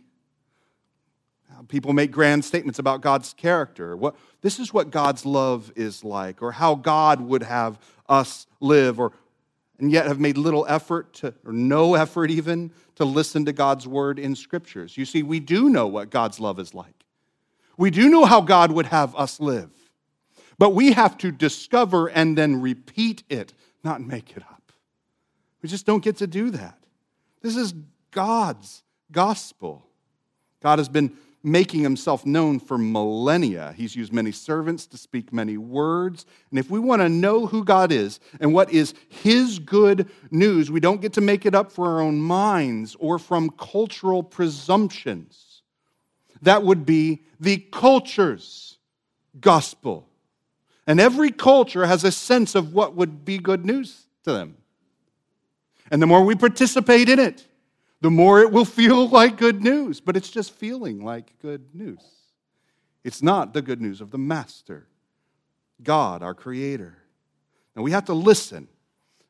People 1.66 1.92
make 1.92 2.12
grand 2.12 2.44
statements 2.44 2.78
about 2.78 3.00
God's 3.00 3.34
character. 3.34 3.96
What, 3.96 4.14
this 4.42 4.60
is 4.60 4.72
what 4.72 4.90
God's 4.90 5.26
love 5.26 5.72
is 5.74 6.04
like, 6.04 6.40
or 6.40 6.52
how 6.52 6.76
God 6.76 7.20
would 7.20 7.42
have 7.42 7.78
us 8.08 8.46
live, 8.60 9.00
or, 9.00 9.12
and 9.80 9.90
yet 9.90 10.06
have 10.06 10.20
made 10.20 10.38
little 10.38 10.64
effort 10.68 11.12
to, 11.14 11.34
or 11.44 11.52
no 11.52 11.94
effort 11.94 12.30
even, 12.30 12.70
to 12.94 13.04
listen 13.04 13.44
to 13.46 13.52
God's 13.52 13.88
word 13.88 14.18
in 14.18 14.36
scriptures. 14.36 14.96
You 14.96 15.04
see, 15.04 15.22
we 15.22 15.40
do 15.40 15.68
know 15.68 15.88
what 15.88 16.10
God's 16.10 16.38
love 16.38 16.60
is 16.60 16.74
like. 16.74 17.04
We 17.76 17.90
do 17.90 18.08
know 18.08 18.24
how 18.24 18.40
God 18.40 18.70
would 18.70 18.86
have 18.86 19.16
us 19.16 19.40
live. 19.40 19.70
But 20.58 20.70
we 20.70 20.92
have 20.92 21.16
to 21.18 21.30
discover 21.30 22.08
and 22.08 22.36
then 22.36 22.60
repeat 22.60 23.22
it, 23.28 23.54
not 23.84 24.00
make 24.00 24.36
it 24.36 24.42
up. 24.42 24.72
We 25.62 25.68
just 25.68 25.86
don't 25.86 26.02
get 26.02 26.16
to 26.16 26.26
do 26.26 26.50
that. 26.50 26.78
This 27.42 27.56
is 27.56 27.74
God's 28.10 28.82
gospel. 29.12 29.86
God 30.60 30.78
has 30.78 30.88
been 30.88 31.16
making 31.44 31.82
himself 31.82 32.26
known 32.26 32.58
for 32.58 32.76
millennia. 32.76 33.72
He's 33.76 33.94
used 33.94 34.12
many 34.12 34.32
servants 34.32 34.86
to 34.88 34.98
speak 34.98 35.32
many 35.32 35.56
words. 35.56 36.26
And 36.50 36.58
if 36.58 36.68
we 36.68 36.80
want 36.80 37.00
to 37.00 37.08
know 37.08 37.46
who 37.46 37.64
God 37.64 37.92
is 37.92 38.18
and 38.40 38.52
what 38.52 38.72
is 38.72 38.94
his 39.08 39.60
good 39.60 40.08
news, 40.30 40.70
we 40.70 40.80
don't 40.80 41.00
get 41.00 41.12
to 41.14 41.20
make 41.20 41.46
it 41.46 41.54
up 41.54 41.70
for 41.70 41.86
our 41.86 42.00
own 42.00 42.20
minds 42.20 42.96
or 42.98 43.18
from 43.18 43.50
cultural 43.50 44.22
presumptions. 44.22 45.62
That 46.42 46.64
would 46.64 46.84
be 46.84 47.22
the 47.38 47.58
culture's 47.58 48.78
gospel. 49.40 50.07
And 50.88 50.98
every 50.98 51.30
culture 51.30 51.84
has 51.84 52.02
a 52.02 52.10
sense 52.10 52.54
of 52.54 52.72
what 52.72 52.94
would 52.94 53.22
be 53.26 53.36
good 53.36 53.66
news 53.66 54.06
to 54.24 54.32
them. 54.32 54.56
And 55.90 56.00
the 56.00 56.06
more 56.06 56.24
we 56.24 56.34
participate 56.34 57.10
in 57.10 57.18
it, 57.18 57.46
the 58.00 58.10
more 58.10 58.40
it 58.40 58.50
will 58.50 58.64
feel 58.80 59.06
like 59.06 59.36
good 59.36 59.62
news. 59.62 60.00
But 60.00 60.16
it's 60.16 60.30
just 60.30 60.54
feeling 60.54 61.04
like 61.04 61.38
good 61.40 61.74
news. 61.74 62.00
It's 63.04 63.22
not 63.22 63.52
the 63.52 63.60
good 63.60 63.82
news 63.82 64.00
of 64.00 64.10
the 64.10 64.18
Master, 64.18 64.88
God, 65.82 66.22
our 66.22 66.34
Creator. 66.34 66.96
And 67.74 67.84
we 67.84 67.90
have 67.90 68.06
to 68.06 68.14
listen. 68.14 68.66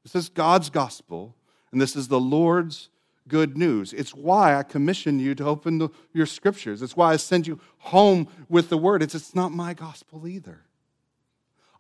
This 0.05 0.15
is 0.15 0.29
God's 0.29 0.71
gospel, 0.71 1.35
and 1.73 1.81
this 1.81 1.97
is 1.97 2.07
the 2.07 2.21
Lord's 2.21 2.89
good 3.27 3.59
news. 3.59 3.93
It's 3.93 4.15
why 4.15 4.55
I 4.55 4.63
commission 4.63 5.19
you 5.19 5.35
to 5.35 5.45
open 5.45 5.79
the, 5.79 5.89
your 6.15 6.25
scriptures. 6.25 6.83
It's 6.83 6.97
why 6.97 7.15
I 7.15 7.17
send 7.17 7.49
you 7.49 7.59
home 7.79 8.29
with 8.49 8.69
the 8.69 8.79
word. 8.79 9.03
It's, 9.03 9.17
it's 9.17 9.35
not 9.35 9.51
my 9.51 9.75
gospel 9.75 10.29
either. 10.29 10.63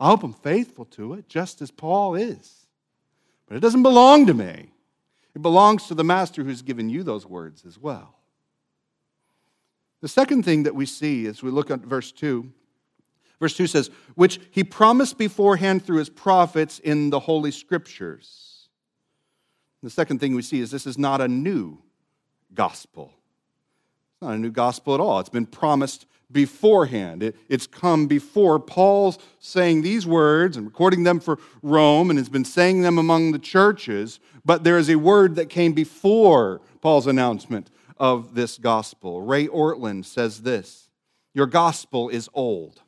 I 0.00 0.08
hope 0.08 0.22
I'm 0.22 0.32
faithful 0.32 0.84
to 0.86 1.14
it, 1.14 1.28
just 1.28 1.60
as 1.60 1.70
Paul 1.70 2.14
is. 2.14 2.66
But 3.46 3.56
it 3.56 3.60
doesn't 3.60 3.82
belong 3.82 4.26
to 4.26 4.34
me. 4.34 4.72
It 5.34 5.42
belongs 5.42 5.86
to 5.86 5.94
the 5.94 6.04
master 6.04 6.44
who's 6.44 6.62
given 6.62 6.88
you 6.88 7.02
those 7.02 7.26
words 7.26 7.64
as 7.66 7.78
well. 7.78 8.14
The 10.00 10.08
second 10.08 10.44
thing 10.44 10.62
that 10.64 10.74
we 10.74 10.86
see 10.86 11.26
as 11.26 11.42
we 11.42 11.50
look 11.50 11.70
at 11.70 11.80
verse 11.80 12.12
2, 12.12 12.50
verse 13.40 13.56
2 13.56 13.66
says, 13.66 13.90
which 14.14 14.40
he 14.50 14.62
promised 14.62 15.18
beforehand 15.18 15.84
through 15.84 15.98
his 15.98 16.08
prophets 16.08 16.78
in 16.78 17.10
the 17.10 17.18
Holy 17.18 17.50
Scriptures. 17.50 18.68
The 19.82 19.90
second 19.90 20.20
thing 20.20 20.34
we 20.34 20.42
see 20.42 20.60
is 20.60 20.70
this 20.70 20.86
is 20.86 20.98
not 20.98 21.20
a 21.20 21.28
new 21.28 21.78
gospel. 22.54 23.12
It's 24.14 24.22
not 24.22 24.34
a 24.34 24.38
new 24.38 24.50
gospel 24.50 24.94
at 24.94 25.00
all. 25.00 25.20
It's 25.20 25.28
been 25.28 25.46
promised 25.46 26.06
beforehand. 26.30 27.22
It, 27.22 27.36
it's 27.48 27.66
come 27.66 28.06
before. 28.06 28.58
Paul's 28.58 29.18
saying 29.38 29.82
these 29.82 30.06
words 30.06 30.56
and 30.56 30.66
recording 30.66 31.04
them 31.04 31.20
for 31.20 31.38
Rome 31.62 32.10
and 32.10 32.18
has 32.18 32.28
been 32.28 32.44
saying 32.44 32.82
them 32.82 32.98
among 32.98 33.32
the 33.32 33.38
churches, 33.38 34.20
but 34.44 34.64
there 34.64 34.78
is 34.78 34.90
a 34.90 34.96
word 34.96 35.36
that 35.36 35.48
came 35.48 35.72
before 35.72 36.60
Paul's 36.80 37.06
announcement 37.06 37.70
of 37.96 38.34
this 38.34 38.58
gospel. 38.58 39.22
Ray 39.22 39.46
Ortlund 39.46 40.04
says 40.04 40.42
this 40.42 40.88
your 41.34 41.46
gospel 41.46 42.08
is 42.08 42.28
old. 42.34 42.82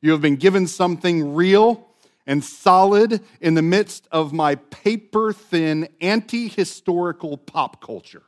You 0.00 0.12
have 0.12 0.20
been 0.20 0.36
given 0.36 0.66
something 0.66 1.34
real 1.34 1.86
and 2.26 2.42
solid 2.42 3.22
in 3.40 3.54
the 3.54 3.62
midst 3.62 4.08
of 4.10 4.32
my 4.32 4.54
paper 4.54 5.32
thin, 5.32 5.88
anti 6.00 6.48
historical 6.48 7.36
pop 7.36 7.82
culture. 7.82 8.22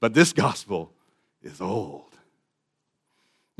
But 0.00 0.14
this 0.14 0.32
gospel 0.32 0.92
is 1.42 1.60
old. 1.60 2.11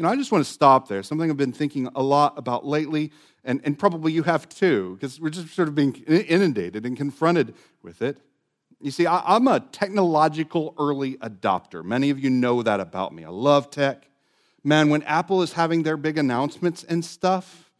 You 0.02 0.08
know, 0.08 0.14
I 0.14 0.16
just 0.16 0.32
want 0.32 0.44
to 0.44 0.52
stop 0.52 0.88
there. 0.88 1.00
Something 1.04 1.30
I've 1.30 1.36
been 1.36 1.52
thinking 1.52 1.88
a 1.94 2.02
lot 2.02 2.36
about 2.36 2.66
lately, 2.66 3.12
and, 3.44 3.60
and 3.62 3.78
probably 3.78 4.10
you 4.10 4.24
have 4.24 4.48
too, 4.48 4.96
because 4.96 5.20
we're 5.20 5.30
just 5.30 5.54
sort 5.54 5.68
of 5.68 5.76
being 5.76 5.94
inundated 6.08 6.84
and 6.84 6.96
confronted 6.96 7.54
with 7.84 8.02
it. 8.02 8.18
You 8.80 8.90
see, 8.90 9.06
I, 9.06 9.22
I'm 9.24 9.46
a 9.46 9.60
technological 9.60 10.74
early 10.76 11.18
adopter. 11.18 11.84
Many 11.84 12.10
of 12.10 12.18
you 12.18 12.30
know 12.30 12.64
that 12.64 12.80
about 12.80 13.14
me. 13.14 13.22
I 13.22 13.28
love 13.28 13.70
tech. 13.70 14.08
Man, 14.64 14.90
when 14.90 15.04
Apple 15.04 15.40
is 15.40 15.52
having 15.52 15.84
their 15.84 15.96
big 15.96 16.18
announcements 16.18 16.82
and 16.82 17.04
stuff, 17.04 17.70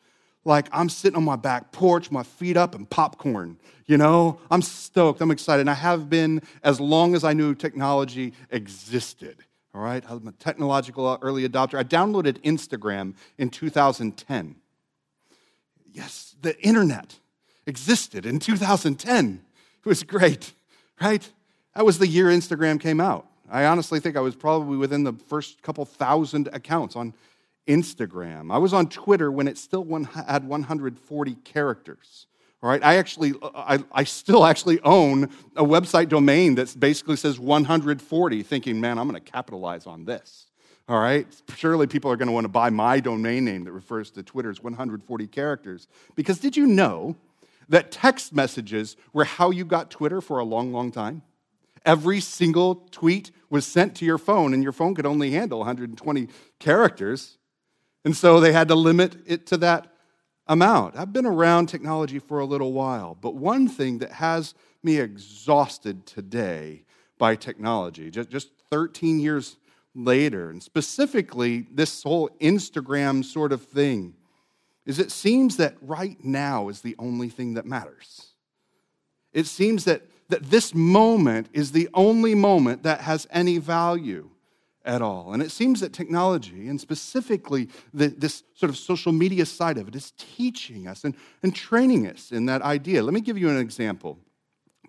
like 0.44 0.68
I'm 0.70 0.90
sitting 0.90 1.16
on 1.16 1.24
my 1.24 1.34
back 1.34 1.72
porch, 1.72 2.12
my 2.12 2.22
feet 2.22 2.56
up, 2.56 2.76
and 2.76 2.88
popcorn. 2.88 3.58
You 3.86 3.98
know, 3.98 4.38
I'm 4.48 4.62
stoked, 4.62 5.20
I'm 5.20 5.32
excited. 5.32 5.62
And 5.62 5.70
I 5.70 5.74
have 5.74 6.08
been 6.08 6.40
as 6.62 6.78
long 6.78 7.16
as 7.16 7.24
I 7.24 7.32
knew 7.32 7.56
technology 7.56 8.32
existed. 8.48 9.38
All 9.74 9.80
right, 9.80 10.04
I'm 10.06 10.28
a 10.28 10.32
technological 10.32 11.06
uh, 11.06 11.18
early 11.22 11.48
adopter. 11.48 11.78
I 11.78 11.84
downloaded 11.84 12.38
Instagram 12.42 13.14
in 13.38 13.48
2010. 13.48 14.56
Yes, 15.90 16.36
the 16.42 16.60
internet 16.60 17.18
existed 17.66 18.26
in 18.26 18.38
2010. 18.38 19.42
It 19.78 19.88
was 19.88 20.02
great, 20.02 20.52
right? 21.00 21.26
That 21.74 21.86
was 21.86 21.98
the 21.98 22.06
year 22.06 22.26
Instagram 22.26 22.78
came 22.78 23.00
out. 23.00 23.26
I 23.50 23.64
honestly 23.64 23.98
think 23.98 24.16
I 24.16 24.20
was 24.20 24.36
probably 24.36 24.76
within 24.76 25.04
the 25.04 25.12
first 25.12 25.62
couple 25.62 25.84
thousand 25.86 26.48
accounts 26.52 26.94
on 26.94 27.14
Instagram. 27.66 28.52
I 28.52 28.58
was 28.58 28.74
on 28.74 28.88
Twitter 28.88 29.32
when 29.32 29.48
it 29.48 29.56
still 29.56 29.84
had 30.04 30.46
140 30.46 31.34
characters. 31.36 32.26
All 32.62 32.68
right, 32.68 32.84
I 32.84 32.96
actually, 32.96 33.34
I, 33.42 33.82
I 33.90 34.04
still 34.04 34.44
actually 34.44 34.80
own 34.82 35.24
a 35.56 35.64
website 35.64 36.08
domain 36.08 36.54
that 36.54 36.78
basically 36.78 37.16
says 37.16 37.40
140, 37.40 38.42
thinking, 38.44 38.80
man, 38.80 38.98
I'm 38.98 39.08
going 39.08 39.20
to 39.20 39.32
capitalize 39.32 39.86
on 39.86 40.04
this. 40.04 40.46
All 40.88 41.00
right, 41.00 41.26
surely 41.56 41.88
people 41.88 42.10
are 42.10 42.16
going 42.16 42.28
to 42.28 42.32
want 42.32 42.44
to 42.44 42.48
buy 42.48 42.70
my 42.70 43.00
domain 43.00 43.44
name 43.44 43.64
that 43.64 43.72
refers 43.72 44.12
to 44.12 44.22
Twitter's 44.22 44.62
140 44.62 45.26
characters. 45.26 45.88
Because 46.14 46.38
did 46.38 46.56
you 46.56 46.66
know 46.66 47.16
that 47.68 47.90
text 47.90 48.32
messages 48.32 48.96
were 49.12 49.24
how 49.24 49.50
you 49.50 49.64
got 49.64 49.90
Twitter 49.90 50.20
for 50.20 50.38
a 50.38 50.44
long, 50.44 50.72
long 50.72 50.92
time? 50.92 51.22
Every 51.84 52.20
single 52.20 52.76
tweet 52.92 53.32
was 53.50 53.66
sent 53.66 53.96
to 53.96 54.04
your 54.04 54.18
phone, 54.18 54.54
and 54.54 54.62
your 54.62 54.72
phone 54.72 54.94
could 54.94 55.06
only 55.06 55.32
handle 55.32 55.58
120 55.58 56.28
characters. 56.60 57.38
And 58.04 58.16
so 58.16 58.38
they 58.38 58.52
had 58.52 58.68
to 58.68 58.76
limit 58.76 59.16
it 59.26 59.46
to 59.46 59.56
that 59.58 59.91
amount. 60.52 60.96
I've 60.96 61.14
been 61.14 61.24
around 61.24 61.66
technology 61.66 62.18
for 62.18 62.38
a 62.40 62.44
little 62.44 62.74
while, 62.74 63.16
but 63.18 63.34
one 63.34 63.68
thing 63.68 63.98
that 63.98 64.12
has 64.12 64.54
me 64.82 64.98
exhausted 64.98 66.04
today 66.04 66.84
by 67.16 67.36
technology, 67.36 68.10
just, 68.10 68.28
just 68.28 68.50
13 68.70 69.18
years 69.18 69.56
later, 69.94 70.50
and 70.50 70.62
specifically 70.62 71.66
this 71.72 72.02
whole 72.02 72.28
Instagram 72.40 73.24
sort 73.24 73.52
of 73.52 73.64
thing, 73.64 74.14
is 74.84 74.98
it 74.98 75.10
seems 75.10 75.56
that 75.56 75.74
right 75.80 76.22
now 76.22 76.68
is 76.68 76.82
the 76.82 76.96
only 76.98 77.30
thing 77.30 77.54
that 77.54 77.64
matters. 77.64 78.32
It 79.32 79.46
seems 79.46 79.84
that, 79.84 80.02
that 80.28 80.50
this 80.50 80.74
moment 80.74 81.48
is 81.54 81.72
the 81.72 81.88
only 81.94 82.34
moment 82.34 82.82
that 82.82 83.00
has 83.00 83.26
any 83.30 83.56
value 83.56 84.28
at 84.84 85.02
all. 85.02 85.32
And 85.32 85.42
it 85.42 85.50
seems 85.50 85.80
that 85.80 85.92
technology, 85.92 86.68
and 86.68 86.80
specifically 86.80 87.68
the, 87.94 88.08
this 88.08 88.42
sort 88.54 88.70
of 88.70 88.76
social 88.76 89.12
media 89.12 89.46
side 89.46 89.78
of 89.78 89.88
it, 89.88 89.94
is 89.94 90.12
teaching 90.16 90.86
us 90.86 91.04
and, 91.04 91.14
and 91.42 91.54
training 91.54 92.06
us 92.06 92.32
in 92.32 92.46
that 92.46 92.62
idea. 92.62 93.02
Let 93.02 93.14
me 93.14 93.20
give 93.20 93.38
you 93.38 93.48
an 93.48 93.58
example 93.58 94.18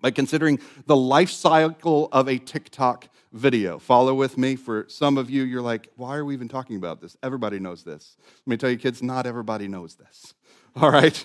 by 0.00 0.10
considering 0.10 0.60
the 0.86 0.96
life 0.96 1.30
cycle 1.30 2.08
of 2.12 2.28
a 2.28 2.38
TikTok 2.38 3.08
video. 3.32 3.78
Follow 3.78 4.14
with 4.14 4.36
me. 4.38 4.56
For 4.56 4.86
some 4.88 5.18
of 5.18 5.30
you, 5.30 5.42
you're 5.42 5.62
like, 5.62 5.88
why 5.96 6.16
are 6.16 6.24
we 6.24 6.34
even 6.34 6.48
talking 6.48 6.76
about 6.76 7.00
this? 7.00 7.16
Everybody 7.22 7.58
knows 7.58 7.84
this. 7.84 8.16
Let 8.46 8.50
me 8.50 8.56
tell 8.56 8.70
you, 8.70 8.76
kids, 8.76 9.02
not 9.02 9.26
everybody 9.26 9.66
knows 9.66 9.96
this. 9.96 10.34
All 10.76 10.90
right? 10.90 11.24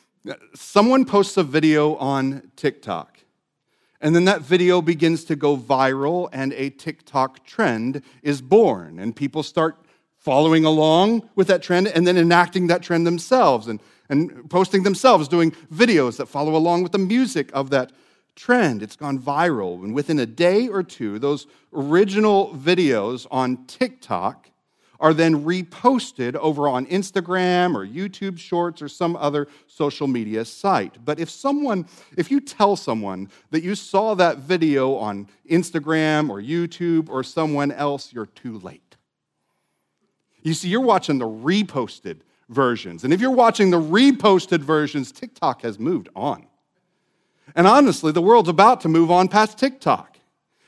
Someone 0.54 1.04
posts 1.04 1.36
a 1.36 1.42
video 1.42 1.96
on 1.96 2.50
TikTok. 2.56 3.13
And 4.04 4.14
then 4.14 4.26
that 4.26 4.42
video 4.42 4.82
begins 4.82 5.24
to 5.24 5.34
go 5.34 5.56
viral, 5.56 6.28
and 6.30 6.52
a 6.52 6.68
TikTok 6.68 7.46
trend 7.46 8.02
is 8.22 8.42
born. 8.42 8.98
And 8.98 9.16
people 9.16 9.42
start 9.42 9.78
following 10.18 10.66
along 10.66 11.30
with 11.36 11.46
that 11.46 11.62
trend 11.62 11.88
and 11.88 12.06
then 12.06 12.18
enacting 12.18 12.66
that 12.66 12.82
trend 12.82 13.06
themselves 13.06 13.66
and, 13.66 13.80
and 14.10 14.50
posting 14.50 14.82
themselves, 14.82 15.26
doing 15.26 15.52
videos 15.72 16.18
that 16.18 16.26
follow 16.26 16.54
along 16.54 16.82
with 16.82 16.92
the 16.92 16.98
music 16.98 17.48
of 17.54 17.70
that 17.70 17.92
trend. 18.36 18.82
It's 18.82 18.94
gone 18.94 19.18
viral. 19.18 19.82
And 19.82 19.94
within 19.94 20.18
a 20.18 20.26
day 20.26 20.68
or 20.68 20.82
two, 20.82 21.18
those 21.18 21.46
original 21.72 22.54
videos 22.54 23.26
on 23.30 23.64
TikTok 23.64 24.50
are 25.04 25.12
then 25.12 25.44
reposted 25.44 26.34
over 26.36 26.66
on 26.66 26.86
Instagram 26.86 27.74
or 27.74 27.86
YouTube 27.86 28.38
Shorts 28.38 28.80
or 28.80 28.88
some 28.88 29.16
other 29.16 29.46
social 29.66 30.06
media 30.06 30.46
site. 30.46 31.04
But 31.04 31.20
if 31.20 31.28
someone, 31.28 31.86
if 32.16 32.30
you 32.30 32.40
tell 32.40 32.74
someone 32.74 33.28
that 33.50 33.62
you 33.62 33.74
saw 33.74 34.14
that 34.14 34.38
video 34.38 34.94
on 34.94 35.28
Instagram 35.50 36.30
or 36.30 36.40
YouTube 36.40 37.10
or 37.10 37.22
someone 37.22 37.70
else, 37.70 38.14
you're 38.14 38.24
too 38.24 38.58
late. 38.60 38.96
You 40.40 40.54
see, 40.54 40.68
you're 40.68 40.80
watching 40.80 41.18
the 41.18 41.28
reposted 41.28 42.20
versions. 42.48 43.04
And 43.04 43.12
if 43.12 43.20
you're 43.20 43.30
watching 43.30 43.70
the 43.70 43.80
reposted 43.80 44.60
versions, 44.60 45.12
TikTok 45.12 45.60
has 45.60 45.78
moved 45.78 46.08
on. 46.16 46.46
And 47.54 47.66
honestly, 47.66 48.10
the 48.10 48.22
world's 48.22 48.48
about 48.48 48.80
to 48.80 48.88
move 48.88 49.10
on 49.10 49.28
past 49.28 49.58
TikTok. 49.58 50.13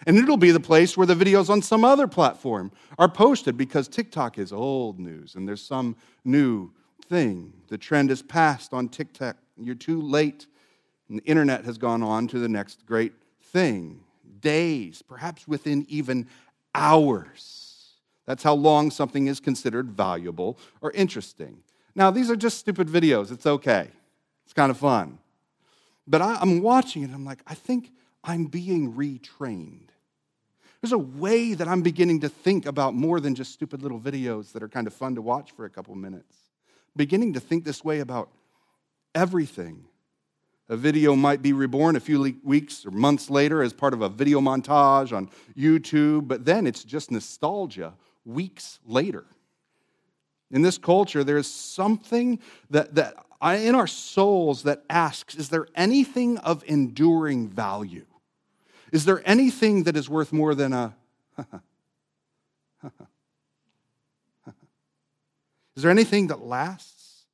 And 0.07 0.17
it'll 0.17 0.37
be 0.37 0.53
the 0.53 0.61
place 0.61 0.97
where 0.97 1.07
the 1.07 1.17
videos 1.17 1.51
on 1.51 1.61
some 1.63 1.85
other 1.85 2.07
platform 2.07 2.71
are 2.97 3.09
posted 3.09 3.57
because 3.57 3.89
TikTok 3.89 4.39
is 4.39 4.53
old 4.53 5.01
news 5.01 5.35
and 5.35 5.49
there's 5.49 5.63
some 5.63 5.97
new 6.25 6.71
thing. 7.09 7.53
The 7.69 7.77
trend 7.77 8.13
is 8.13 8.23
passed 8.23 8.73
on 8.73 8.89
TikTok. 8.89 9.37
You're 9.61 9.75
too 9.75 10.01
late. 10.01 10.47
And 11.09 11.19
the 11.19 11.25
internet 11.25 11.65
has 11.65 11.77
gone 11.77 12.03
on 12.03 12.29
to 12.29 12.39
the 12.39 12.49
next 12.49 12.87
great 12.87 13.13
thing. 13.41 14.01
Days, 14.41 15.03
perhaps 15.03 15.49
within 15.49 15.85
even 15.89 16.29
hours. 16.75 17.67
That's 18.27 18.43
how 18.43 18.55
long 18.55 18.91
something 18.91 19.27
is 19.27 19.41
considered 19.41 19.91
valuable 19.91 20.59
or 20.81 20.91
interesting. 20.93 21.59
Now, 21.95 22.11
these 22.11 22.31
are 22.31 22.37
just 22.37 22.59
stupid 22.59 22.89
videos. 22.89 23.33
It's 23.33 23.47
okay, 23.47 23.89
it's 24.45 24.53
kind 24.53 24.71
of 24.71 24.77
fun. 24.77 25.19
But 26.07 26.23
I, 26.23 26.41
am 26.43 26.61
watching 26.61 27.03
it, 27.03 27.11
I'm 27.13 27.25
like, 27.25 27.41
I 27.47 27.55
think 27.55 27.91
I'm 28.23 28.47
being 28.47 28.93
retrained. 28.93 29.89
There's 30.81 30.93
a 30.93 30.99
way 30.99 31.55
that 31.55 31.67
I'm 31.67 31.83
beginning 31.83 32.21
to 32.21 32.29
think 32.29 32.67
about 32.67 32.95
more 32.95 33.21
than 33.21 33.35
just 33.35 33.53
stupid 33.53 33.83
little 33.83 34.01
videos 34.01 34.53
that 34.53 34.63
are 34.63 34.69
kind 34.69 34.87
of 34.87 34.95
fun 34.95 35.15
to 35.15 35.23
watch 35.23 35.53
for 35.53 35.65
a 35.65 35.71
couple 35.71 35.95
minutes. 35.95 36.37
Beginning 36.97 37.33
to 37.33 37.41
think 37.41 37.65
this 37.65 37.85
way 37.85 38.01
about 38.01 38.31
everything. 39.15 39.85
A 40.69 40.77
video 40.77 41.15
might 41.15 41.43
be 41.43 41.53
reborn 41.53 41.97
a 41.97 42.01
few 42.01 42.39
weeks 42.43 42.85
or 42.85 42.91
months 42.91 43.31
later 43.31 43.63
as 43.63 43.73
part 43.73 43.95
of 43.95 44.03
a 44.03 44.09
video 44.09 44.41
montage 44.41 45.17
on 45.17 45.31
YouTube, 45.57 46.27
but 46.27 46.45
then 46.45 46.67
it's 46.67 46.83
just 46.83 47.11
nostalgia 47.11 47.95
weeks 48.25 48.81
later. 48.85 49.25
In 50.51 50.63
this 50.63 50.79
culture, 50.79 51.25
there's 51.25 51.47
something 51.47 52.41
that, 52.71 52.95
that 52.97 53.15
in 53.43 53.75
our 53.75 53.87
souls 53.87 54.65
that 54.65 54.83
asks 54.91 55.37
Is 55.37 55.49
there 55.49 55.67
anything 55.75 56.39
of 56.39 56.65
enduring 56.67 57.49
value? 57.49 58.07
Is 58.93 59.05
there 59.05 59.23
anything 59.25 59.85
that 59.85 59.97
is 59.97 60.09
worth 60.09 60.33
more 60.33 60.55
than 60.55 60.73
a 60.73 60.95
Is 65.77 65.83
there 65.83 65.91
anything 65.91 66.29
that 66.29 66.41
lasts? 66.41 67.25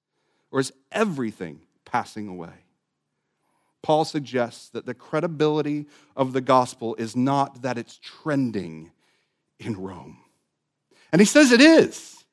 Or 0.51 0.61
is 0.61 0.73
everything 0.91 1.61
passing 1.85 2.29
away? 2.29 2.53
Paul 3.83 4.05
suggests 4.05 4.69
that 4.71 4.87
the 4.87 4.95
credibility 4.95 5.87
of 6.17 6.33
the 6.33 6.41
gospel 6.41 6.95
is 6.97 7.17
not 7.17 7.63
that 7.63 7.79
it's 7.79 7.99
trending 7.99 8.91
in 9.59 9.81
Rome. 9.81 10.19
And 11.11 11.21
he 11.21 11.25
says 11.25 11.53
it 11.53 11.61
is. 11.61 12.25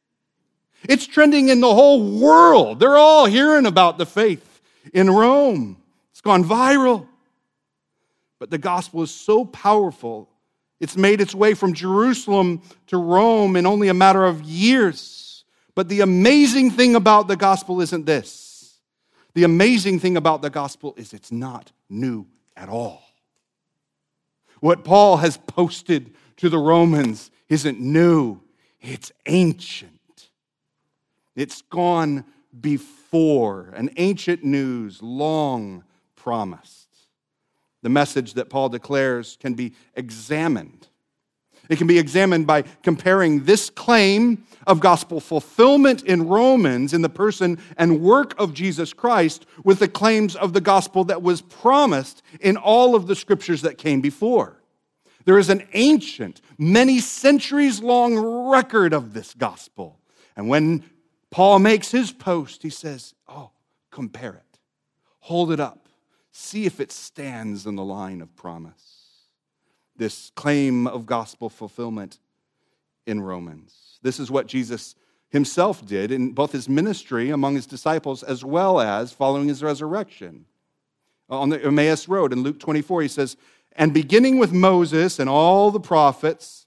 It's 0.88 1.08
trending 1.08 1.50
in 1.50 1.60
the 1.60 1.74
whole 1.74 2.20
world. 2.20 2.80
They're 2.80 2.98
all 2.98 3.26
hearing 3.26 3.66
about 3.66 3.98
the 3.98 4.06
faith 4.06 4.62
in 4.94 5.10
Rome. 5.10 5.78
It's 6.12 6.22
gone 6.22 6.44
viral. 6.44 7.08
But 8.40 8.50
the 8.50 8.58
gospel 8.58 9.04
is 9.04 9.12
so 9.12 9.46
powerful, 9.46 10.30
it's 10.80 10.96
made 10.96 11.20
its 11.20 11.36
way 11.36 11.54
from 11.54 11.74
Jerusalem 11.74 12.62
to 12.88 12.98
Rome 12.98 13.58
in 13.58 13.66
only 13.66 13.90
a 13.90 13.94
matter 13.94 14.24
of 14.24 14.42
years. 14.42 15.44
But 15.76 15.90
the 15.90 16.02
amazing 16.02 16.72
thing 16.72 16.96
about 16.96 17.28
the 17.28 17.36
gospel 17.36 17.82
isn't 17.82 18.06
this. 18.06 18.80
The 19.34 19.44
amazing 19.44 20.00
thing 20.00 20.18
about 20.18 20.42
the 20.42 20.50
gospel 20.50 20.94
is 20.98 21.14
it's 21.14 21.32
not 21.32 21.72
new 21.90 22.26
at 22.56 22.70
all. 22.70 23.04
What 24.62 24.84
Paul 24.84 25.18
has 25.18 25.38
posted 25.38 26.16
to 26.38 26.50
the 26.50 26.58
Romans 26.58 27.32
isn't 27.50 27.80
new. 27.80 28.42
It's 28.82 29.12
ancient. 29.26 29.92
It's 31.36 31.62
gone 31.62 32.26
before, 32.60 33.74
an 33.76 33.90
ancient 33.98 34.44
news 34.44 35.02
long 35.02 35.84
promised. 36.16 36.89
The 37.82 37.90
message 37.90 38.34
that 38.34 38.50
Paul 38.50 38.70
declares 38.70 39.38
can 39.40 39.54
be 39.54 39.74
examined. 39.96 40.88
It 41.70 41.78
can 41.78 41.88
be 41.88 42.00
examined 42.00 42.48
by 42.48 42.64
comparing 42.84 43.44
this 43.44 43.70
claim 43.70 44.44
of 44.66 44.80
gospel 44.80 45.20
fulfillment 45.20 46.04
in 46.04 46.28
Romans 46.28 46.94
in 46.94 47.04
the 47.04 47.10
person 47.10 47.60
and 47.78 48.02
work 48.02 48.34
of 48.40 48.54
Jesus 48.54 48.92
Christ 48.92 49.46
with 49.64 49.80
the 49.80 49.88
claims 49.88 50.36
of 50.36 50.54
the 50.54 50.62
gospel 50.62 51.04
that 51.06 51.22
was 51.22 51.42
promised 51.42 52.24
in 52.42 52.58
all 52.58 52.96
of 52.96 53.06
the 53.06 53.16
scriptures 53.16 53.62
that 53.62 53.78
came 53.78 54.02
before. 54.02 54.60
There 55.26 55.38
is 55.38 55.50
an 55.50 55.68
ancient, 55.74 56.42
many 56.58 57.00
centuries 57.00 57.82
long 57.82 58.18
record 58.50 58.94
of 58.94 59.14
this 59.14 59.34
gospel. 59.36 60.00
And 60.36 60.50
when 60.50 60.84
Paul 61.30 61.60
makes 61.60 61.92
his 61.92 62.12
post, 62.12 62.64
he 62.64 62.70
says, 62.70 63.14
Oh, 63.28 63.52
compare 63.92 64.34
it, 64.34 64.60
hold 65.20 65.52
it 65.52 65.60
up, 65.60 65.89
see 66.40 66.66
if 66.66 66.80
it 66.80 66.92
stands 66.92 67.66
in 67.66 67.76
the 67.76 67.84
line 67.84 68.22
of 68.22 68.36
promise. 68.36 69.26
This 69.96 70.32
claim 70.36 70.88
of 70.88 71.06
gospel 71.06 71.50
fulfillment 71.50 72.20
in 73.06 73.22
Romans. 73.22 74.00
This 74.02 74.20
is 74.20 74.32
what 74.32 74.48
Jesus 74.48 74.96
himself 75.30 75.86
did 75.86 76.12
in 76.12 76.32
both 76.32 76.52
his 76.52 76.70
ministry 76.70 77.30
among 77.30 77.56
his 77.56 77.68
disciples 77.68 78.24
as 78.24 78.44
well 78.44 78.80
as 78.80 79.12
following 79.12 79.48
his 79.48 79.62
resurrection. 79.62 80.46
On 81.30 81.50
the 81.50 81.64
Emmaus 81.64 82.08
Road 82.08 82.34
in 82.34 82.42
Luke 82.42 82.60
24, 82.60 83.04
he 83.04 83.08
says, 83.08 83.38
And 83.74 83.94
beginning 83.94 84.40
with 84.40 84.52
Moses 84.52 85.20
and 85.20 85.30
all 85.30 85.70
the 85.70 85.80
prophets, 85.80 86.66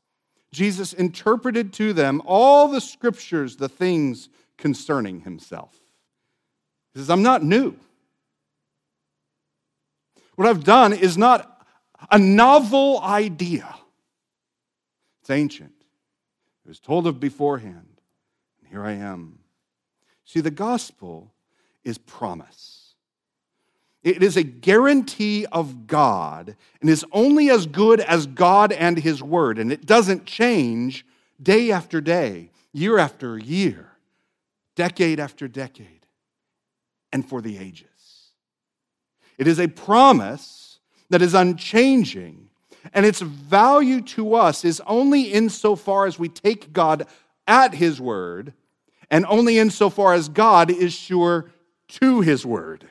Jesus 0.52 0.92
interpreted 0.92 1.72
to 1.74 1.92
them 1.92 2.22
all 2.26 2.68
the 2.68 2.80
scriptures, 2.80 3.56
the 3.56 3.68
things 3.68 4.28
concerning 4.58 5.20
himself. 5.20 5.74
He 6.92 7.00
says, 7.00 7.10
I'm 7.10 7.22
not 7.22 7.42
new. 7.42 7.74
What 10.42 10.50
I've 10.50 10.64
done 10.64 10.92
is 10.92 11.16
not 11.16 11.64
a 12.10 12.18
novel 12.18 13.00
idea, 13.00 13.76
it's 15.20 15.30
ancient. 15.30 15.70
It 16.64 16.68
was 16.68 16.80
told 16.80 17.06
of 17.06 17.20
beforehand. 17.20 18.00
And 18.58 18.68
here 18.68 18.84
I 18.84 18.94
am. 18.94 19.38
See, 20.24 20.40
the 20.40 20.50
gospel 20.50 21.32
is 21.84 21.96
promise. 21.96 22.94
It 24.02 24.20
is 24.20 24.36
a 24.36 24.42
guarantee 24.42 25.46
of 25.52 25.86
God 25.86 26.56
and 26.80 26.90
is 26.90 27.06
only 27.12 27.48
as 27.48 27.66
good 27.66 28.00
as 28.00 28.26
God 28.26 28.72
and 28.72 28.98
His 28.98 29.22
Word. 29.22 29.60
And 29.60 29.70
it 29.70 29.86
doesn't 29.86 30.26
change 30.26 31.06
day 31.40 31.70
after 31.70 32.00
day, 32.00 32.50
year 32.72 32.98
after 32.98 33.38
year 33.38 33.92
decade 34.74 35.20
after 35.20 35.46
decade, 35.46 36.04
and 37.12 37.28
for 37.28 37.40
the 37.40 37.58
ages. 37.58 37.91
It 39.38 39.46
is 39.46 39.58
a 39.58 39.68
promise 39.68 40.78
that 41.10 41.22
is 41.22 41.34
unchanging, 41.34 42.48
and 42.94 43.06
its 43.06 43.20
value 43.20 44.00
to 44.00 44.34
us 44.34 44.64
is 44.64 44.80
only 44.86 45.22
insofar 45.22 46.06
as 46.06 46.18
we 46.18 46.28
take 46.28 46.72
God 46.72 47.06
at 47.46 47.74
His 47.74 48.00
word, 48.00 48.52
and 49.10 49.26
only 49.26 49.58
insofar 49.58 50.14
as 50.14 50.28
God 50.28 50.70
is 50.70 50.92
sure 50.92 51.50
to 51.88 52.20
His 52.20 52.46
word. 52.46 52.88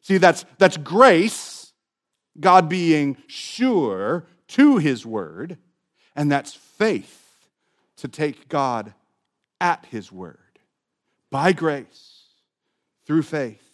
See, 0.00 0.18
that's, 0.18 0.44
that's 0.58 0.76
grace, 0.76 1.72
God 2.40 2.68
being 2.68 3.16
sure 3.26 4.24
to 4.48 4.78
His 4.78 5.04
word, 5.06 5.58
and 6.16 6.30
that's 6.30 6.54
faith 6.54 7.48
to 7.96 8.08
take 8.08 8.48
God 8.48 8.94
at 9.60 9.86
His 9.90 10.10
word 10.10 10.38
by 11.30 11.52
grace 11.52 12.24
through 13.06 13.22
faith. 13.22 13.71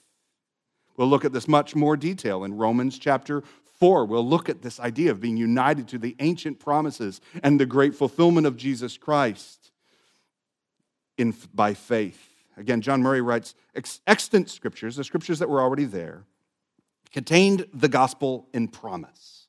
We'll 0.99 1.09
look 1.09 1.25
at 1.25 1.33
this 1.33 1.47
much 1.47 1.77
more 1.77 1.97
detail 1.97 2.43
in 2.43 2.57
Romans 2.57 2.99
chapter 2.99 3.45
4. 3.79 4.05
We'll 4.05 4.29
look 4.29 4.49
at 4.49 4.63
this 4.63 4.81
idea 4.81 5.13
of 5.13 5.21
being 5.21 5.37
united 5.37 5.87
to 5.89 5.99
the 5.99 6.17
ancient 6.19 6.59
promises 6.59 7.21
and 7.41 7.59
the 7.59 7.67
great 7.67 7.95
fulfillment 7.95 8.49
of 8.49 8.57
Jesus 8.57 8.99
Christ 8.99 9.71
in, 11.17 11.35
by 11.55 11.75
faith. 11.75 12.21
Again, 12.57 12.81
John 12.81 13.01
Murray 13.01 13.21
writes 13.21 13.55
extant 14.09 14.51
scriptures, 14.51 14.97
the 14.97 15.05
scriptures 15.05 15.39
that 15.39 15.49
were 15.49 15.61
already 15.61 15.85
there, 15.85 16.25
contained 17.13 17.67
the 17.73 17.89
gospel 17.89 18.49
in 18.53 18.67
promise. 18.67 19.47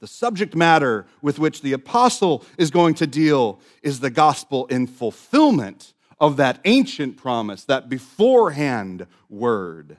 The 0.00 0.06
subject 0.06 0.54
matter 0.54 1.06
with 1.22 1.38
which 1.38 1.62
the 1.62 1.72
apostle 1.72 2.44
is 2.58 2.70
going 2.70 2.92
to 2.96 3.06
deal 3.06 3.58
is 3.82 4.00
the 4.00 4.10
gospel 4.10 4.66
in 4.66 4.86
fulfillment 4.86 5.94
of 6.20 6.36
that 6.36 6.60
ancient 6.66 7.16
promise, 7.16 7.64
that 7.64 7.88
beforehand 7.88 9.06
word. 9.30 9.96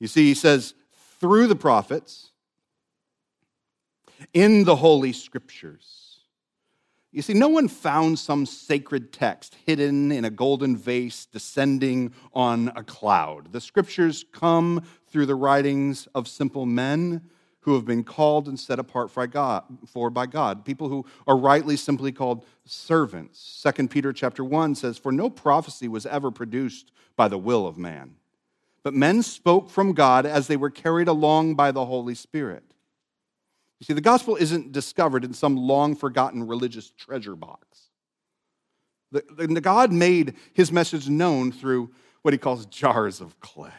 You 0.00 0.06
see, 0.08 0.26
he 0.26 0.34
says, 0.34 0.74
through 1.20 1.48
the 1.48 1.56
prophets, 1.56 2.30
in 4.32 4.64
the 4.64 4.76
Holy 4.76 5.12
Scriptures. 5.12 6.20
You 7.10 7.22
see, 7.22 7.34
no 7.34 7.48
one 7.48 7.68
found 7.68 8.18
some 8.18 8.44
sacred 8.44 9.12
text 9.12 9.56
hidden 9.64 10.12
in 10.12 10.24
a 10.24 10.30
golden 10.30 10.76
vase 10.76 11.26
descending 11.26 12.12
on 12.34 12.70
a 12.76 12.82
cloud. 12.82 13.52
The 13.52 13.60
Scriptures 13.60 14.24
come 14.32 14.82
through 15.06 15.26
the 15.26 15.34
writings 15.34 16.06
of 16.14 16.28
simple 16.28 16.66
men 16.66 17.22
who 17.60 17.74
have 17.74 17.84
been 17.84 18.04
called 18.04 18.46
and 18.46 18.58
set 18.58 18.78
apart 18.78 19.10
for, 19.10 19.26
God, 19.26 19.64
for 19.86 20.10
by 20.10 20.26
God, 20.26 20.64
people 20.64 20.88
who 20.88 21.04
are 21.26 21.36
rightly 21.36 21.76
simply 21.76 22.12
called 22.12 22.44
servants. 22.64 23.64
2 23.76 23.88
Peter 23.88 24.12
chapter 24.12 24.44
1 24.44 24.74
says, 24.74 24.98
For 24.98 25.12
no 25.12 25.28
prophecy 25.28 25.88
was 25.88 26.06
ever 26.06 26.30
produced 26.30 26.92
by 27.16 27.28
the 27.28 27.38
will 27.38 27.66
of 27.66 27.76
man, 27.76 28.14
but 28.82 28.94
men 28.94 29.22
spoke 29.22 29.70
from 29.70 29.92
God 29.92 30.26
as 30.26 30.46
they 30.46 30.56
were 30.56 30.70
carried 30.70 31.08
along 31.08 31.54
by 31.54 31.72
the 31.72 31.84
Holy 31.84 32.14
Spirit. 32.14 32.64
You 33.80 33.84
see, 33.84 33.92
the 33.92 34.00
gospel 34.00 34.36
isn't 34.36 34.72
discovered 34.72 35.24
in 35.24 35.34
some 35.34 35.56
long 35.56 35.94
forgotten 35.94 36.46
religious 36.46 36.90
treasure 36.90 37.36
box. 37.36 37.90
The, 39.12 39.24
the, 39.30 39.60
God 39.60 39.92
made 39.92 40.34
his 40.52 40.70
message 40.70 41.08
known 41.08 41.52
through 41.52 41.90
what 42.22 42.34
he 42.34 42.38
calls 42.38 42.66
jars 42.66 43.20
of 43.20 43.38
clay, 43.40 43.70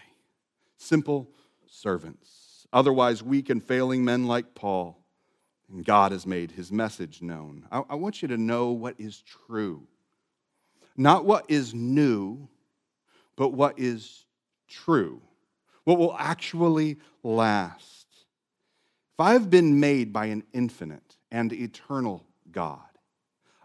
simple 0.78 1.30
servants 1.68 2.40
otherwise 2.72 3.24
weak 3.24 3.50
and 3.50 3.64
failing 3.64 4.04
men 4.04 4.26
like 4.26 4.56
Paul. 4.56 4.98
And 5.72 5.86
God 5.86 6.12
has 6.12 6.26
made 6.26 6.52
his 6.52 6.72
message 6.72 7.22
known. 7.22 7.68
I, 7.72 7.84
I 7.92 7.96
want 7.96 8.22
you 8.22 8.28
to 8.30 8.38
know 8.38 8.72
what 8.72 8.96
is 8.98 9.22
true. 9.22 9.88
Not 10.98 11.26
what 11.26 11.46
is 11.48 11.74
new, 11.74 12.50
but 13.36 13.50
what 13.50 13.78
is 13.78 14.26
true. 14.70 15.22
What 15.84 15.98
will 15.98 16.16
actually 16.18 16.98
last. 17.24 18.06
If 19.14 19.20
I've 19.20 19.50
been 19.50 19.80
made 19.80 20.14
by 20.14 20.28
an 20.28 20.44
infinite 20.54 21.18
and 21.32 21.52
eternal 21.52 22.24
God, 22.52 22.80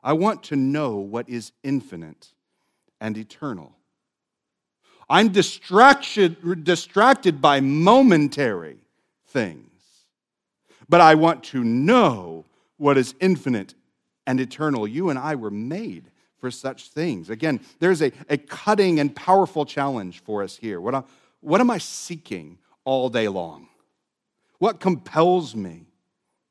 I 0.03 0.15
want 0.15 0.43
to 0.45 0.57
know 0.57 0.97
what 0.97 1.29
is 1.29 1.53
infinite 1.63 2.33
and 3.01 3.17
eternal. 3.17 3.77
I'm 5.09 5.29
distracted, 5.29 6.37
by 7.41 7.61
momentary 7.61 8.79
things. 9.29 9.71
But 10.89 11.01
I 11.01 11.15
want 11.15 11.45
to 11.45 11.63
know 11.63 12.45
what 12.77 12.99
is 12.99 13.15
infinite 13.21 13.75
and 14.27 14.41
eternal. 14.41 14.89
You 14.89 15.11
and 15.11 15.19
I 15.19 15.35
were 15.35 15.51
made 15.51 16.11
for 16.45 16.51
such 16.51 16.91
things. 16.91 17.31
Again, 17.31 17.59
there's 17.79 18.03
a, 18.03 18.13
a 18.29 18.37
cutting 18.37 19.01
and 19.01 19.17
powerful 19.17 19.65
challenge 19.65 20.23
for 20.23 20.43
us 20.43 20.55
here. 20.55 20.79
What, 20.79 20.95
I, 20.95 21.03
what 21.41 21.59
am 21.63 21.71
I 21.71 21.79
seeking 21.79 22.59
all 22.85 23.09
day 23.09 23.29
long? 23.29 23.69
What 24.59 24.79
compels 24.79 25.57
me? 25.57 25.87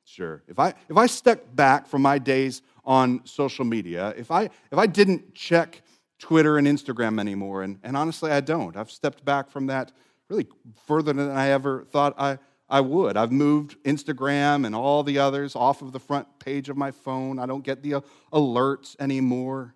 Sure. 0.03 0.41
If 0.47 0.58
I, 0.58 0.73
if 0.89 0.97
I 0.97 1.06
step 1.06 1.56
back 1.56 1.86
from 1.86 2.01
my 2.01 2.17
days 2.17 2.63
on 2.84 3.21
social 3.23 3.65
media, 3.65 4.15
if 4.17 4.31
I, 4.31 4.46
if 4.46 4.79
I 4.79 4.87
didn't 4.87 5.35
check 5.35 5.83
Twitter 6.17 6.58
and 6.58 6.65
Instagram 6.65 7.19
anymore, 7.19 7.62
and, 7.62 7.77
and 7.83 7.96
honestly, 7.96 8.31
I 8.31 8.41
don't, 8.41 8.75
I've 8.75 8.89
stepped 8.89 9.23
back 9.23 9.52
from 9.52 9.67
that 9.67 9.91
really 10.27 10.48
further 10.87 11.13
than 11.13 11.29
I 11.29 11.50
ever 11.50 11.83
thought 11.91 12.15
I, 12.17 12.39
I 12.67 12.81
would. 12.81 13.15
I've 13.15 13.31
moved 13.31 13.77
Instagram 13.83 14.65
and 14.65 14.73
all 14.73 15.04
the 15.04 15.19
others 15.19 15.56
off 15.56 15.83
of 15.83 15.91
the 15.91 16.00
front 16.00 16.39
page 16.39 16.69
of 16.69 16.77
my 16.77 16.89
phone. 16.89 17.37
I 17.37 17.46
don't 17.46 17.63
get 17.63 17.83
the 17.83 17.94
uh, 17.94 18.02
alerts 18.31 18.96
anymore. 19.00 19.75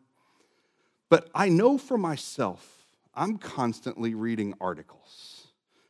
But 1.10 1.30
I 1.34 1.49
know 1.49 1.78
for 1.78 1.97
myself, 1.97 2.74
I'm 3.14 3.38
constantly 3.38 4.14
reading 4.14 4.53
articles, 4.60 5.47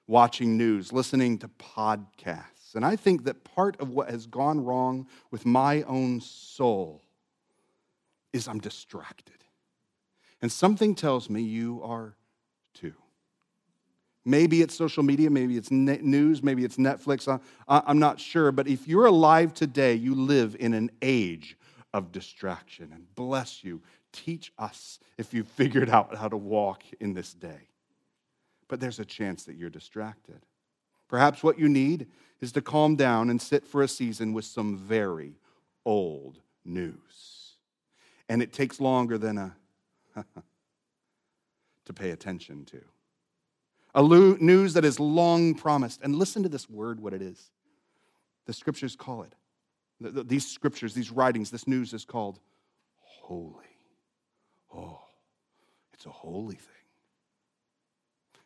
watching 0.07 0.57
news, 0.57 0.93
listening 0.93 1.39
to 1.39 1.47
podcasts. 1.47 2.75
And 2.75 2.85
I 2.85 2.95
think 2.95 3.23
that 3.23 3.43
part 3.43 3.79
of 3.79 3.89
what 3.89 4.09
has 4.09 4.27
gone 4.27 4.63
wrong 4.63 5.07
with 5.31 5.45
my 5.45 5.83
own 5.83 6.21
soul 6.21 7.01
is 8.33 8.47
I'm 8.47 8.59
distracted. 8.59 9.33
And 10.41 10.51
something 10.51 10.93
tells 10.93 11.29
me 11.29 11.41
you 11.41 11.81
are 11.83 12.15
too. 12.73 12.93
Maybe 14.23 14.61
it's 14.61 14.75
social 14.75 15.03
media, 15.03 15.29
maybe 15.29 15.57
it's 15.57 15.71
news, 15.71 16.43
maybe 16.43 16.63
it's 16.63 16.75
Netflix. 16.75 17.41
I'm 17.67 17.99
not 17.99 18.19
sure. 18.19 18.51
But 18.51 18.67
if 18.67 18.87
you're 18.87 19.05
alive 19.05 19.53
today, 19.53 19.95
you 19.95 20.13
live 20.13 20.55
in 20.59 20.73
an 20.73 20.91
age 21.01 21.57
of 21.93 22.11
distraction. 22.11 22.91
And 22.93 23.15
bless 23.15 23.63
you. 23.63 23.81
Teach 24.25 24.51
us 24.57 24.99
if 25.17 25.33
you've 25.33 25.47
figured 25.47 25.89
out 25.89 26.15
how 26.15 26.27
to 26.27 26.37
walk 26.37 26.83
in 26.99 27.13
this 27.13 27.33
day. 27.33 27.69
But 28.67 28.79
there's 28.79 28.99
a 28.99 29.05
chance 29.05 29.43
that 29.43 29.55
you're 29.55 29.69
distracted. 29.69 30.45
Perhaps 31.07 31.43
what 31.43 31.59
you 31.59 31.69
need 31.69 32.07
is 32.41 32.51
to 32.53 32.61
calm 32.61 32.95
down 32.95 33.29
and 33.29 33.41
sit 33.41 33.65
for 33.65 33.81
a 33.83 33.87
season 33.87 34.33
with 34.33 34.45
some 34.45 34.75
very 34.75 35.35
old 35.85 36.39
news. 36.65 37.53
And 38.27 38.41
it 38.41 38.51
takes 38.53 38.81
longer 38.81 39.17
than 39.17 39.37
a 39.37 39.55
to 41.85 41.93
pay 41.93 42.09
attention 42.09 42.65
to. 42.65 42.81
A 43.95 44.03
news 44.03 44.73
that 44.73 44.83
is 44.83 44.99
long 44.99 45.53
promised. 45.53 46.01
And 46.01 46.15
listen 46.15 46.43
to 46.43 46.49
this 46.49 46.69
word, 46.69 46.99
what 46.99 47.13
it 47.13 47.21
is. 47.21 47.51
The 48.45 48.53
scriptures 48.53 48.95
call 48.95 49.23
it. 49.23 49.33
These 49.99 50.47
scriptures, 50.47 50.93
these 50.93 51.11
writings, 51.11 51.49
this 51.49 51.67
news 51.67 51.93
is 51.93 52.05
called 52.05 52.39
holy. 52.97 53.76
Oh, 54.73 54.99
it's 55.93 56.05
a 56.05 56.11
holy 56.11 56.55
thing. 56.55 56.73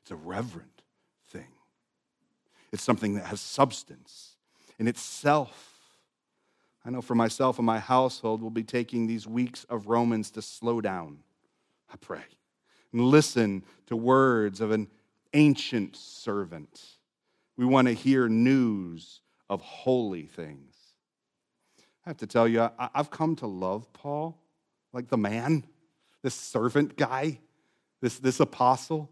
It's 0.02 0.12
a 0.12 0.16
reverent 0.16 0.82
thing. 1.28 1.48
It's 2.72 2.84
something 2.84 3.16
that 3.16 3.26
has 3.26 3.42
substance 3.42 4.36
in 4.80 4.88
itself. 4.88 5.80
I 6.84 6.90
know 6.90 7.02
for 7.02 7.16
myself 7.16 7.60
and 7.60 7.66
my 7.66 7.80
household, 7.80 8.42
we'll 8.42 8.50
be 8.50 8.64
taking 8.64 9.06
these 9.06 9.28
weeks 9.28 9.64
of 9.66 9.88
Romans 9.88 10.32
to 10.32 10.42
slow 10.42 10.82
down, 10.82 11.20
I 11.92 11.98
pray, 11.98 12.24
and 12.92 13.02
listen 13.02 13.64
to 13.88 13.96
words 13.96 14.62
of 14.62 14.72
an 14.72 14.88
ancient 15.34 15.96
servant. 15.96 16.82
We 17.58 17.66
want 17.66 17.88
to 17.88 17.94
hear 17.94 18.28
news 18.28 19.22
of 19.50 19.62
holy 19.62 20.26
things. 20.26 20.76
I 22.06 22.10
have 22.10 22.18
to 22.18 22.28
tell 22.28 22.48
you, 22.48 22.62
I, 22.62 22.90
have 22.96 23.12
come 23.12 23.36
to 23.38 23.48
love 23.48 23.92
Paul, 23.94 24.42
like 24.92 25.10
the 25.10 25.18
man, 25.18 25.66
this 26.22 26.36
servant 26.36 26.98
guy, 26.98 27.40
this, 28.02 28.20
this 28.20 28.40
apostle. 28.40 29.10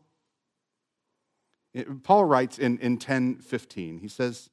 It, 1.74 2.04
Paul 2.04 2.26
writes 2.26 2.60
in, 2.60 2.78
in 2.80 2.98
10 2.98 3.38
15, 3.38 4.00
he 4.00 4.08
says, 4.08 4.50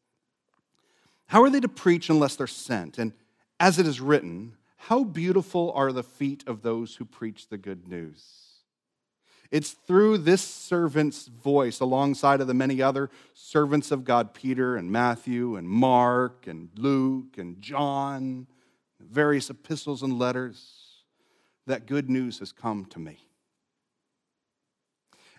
How 1.27 1.43
are 1.43 1.51
they 1.51 1.61
to 1.61 1.69
preach 1.69 2.11
unless 2.11 2.37
they're 2.37 2.47
sent? 2.47 2.99
And 2.99 3.13
as 3.59 3.79
it 3.79 3.87
is 3.87 4.01
written, 4.01 4.57
how 4.77 5.03
beautiful 5.03 5.73
are 5.75 5.93
the 5.93 6.03
feet 6.03 6.45
of 6.47 6.63
those 6.63 6.97
who 6.97 7.05
preach 7.05 7.49
the 7.49 7.59
good 7.59 7.89
news. 7.89 8.47
It's 9.51 9.71
through 9.71 10.19
this 10.19 10.43
servant's 10.43 11.27
voice, 11.27 11.81
alongside 11.81 12.41
of 12.41 12.47
the 12.47 12.55
many 12.55 12.83
other 12.83 13.11
servants 13.33 13.91
of 13.91 14.05
God, 14.05 14.35
Peter 14.35 14.77
and 14.77 14.91
Matthew 14.91 15.57
and 15.57 15.69
Mark 15.69 16.47
and 16.47 16.69
Luke 16.77 17.39
and 17.39 17.61
John, 17.61 18.47
various 19.01 19.51
epistles 19.51 20.03
and 20.03 20.19
letters, 20.19 20.86
that 21.67 21.87
good 21.87 22.09
news 22.09 22.39
has 22.39 22.53
come 22.53 22.85
to 22.87 22.99
me. 22.99 23.19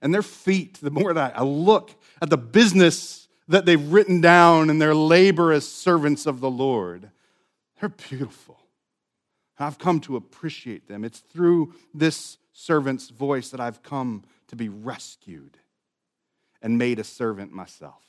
And 0.02 0.14
their 0.14 0.22
feet, 0.22 0.80
the 0.82 0.92
more 0.92 1.14
that 1.14 1.38
I 1.38 1.44
look 1.44 1.96
at 2.22 2.30
the 2.30 2.38
business 2.38 3.28
that 3.48 3.66
they've 3.66 3.92
written 3.92 4.22
down 4.22 4.70
and 4.70 4.82
their 4.82 4.94
labor 4.94 5.52
as 5.52 5.68
servants 5.68 6.26
of 6.26 6.40
the 6.40 6.50
Lord, 6.50 7.10
they're 7.80 7.90
beautiful. 7.90 8.60
I've 9.60 9.80
come 9.80 10.00
to 10.02 10.16
appreciate 10.16 10.88
them. 10.88 11.04
It's 11.04 11.20
through 11.20 11.74
this 11.94 12.38
servant's 12.54 13.10
voice 13.10 13.50
that 13.50 13.60
I've 13.60 13.82
come 13.82 14.24
to 14.50 14.56
be 14.56 14.70
rescued 14.70 15.58
and 16.62 16.78
made 16.78 17.00
a 17.00 17.04
servant 17.04 17.52
myself. 17.52 18.04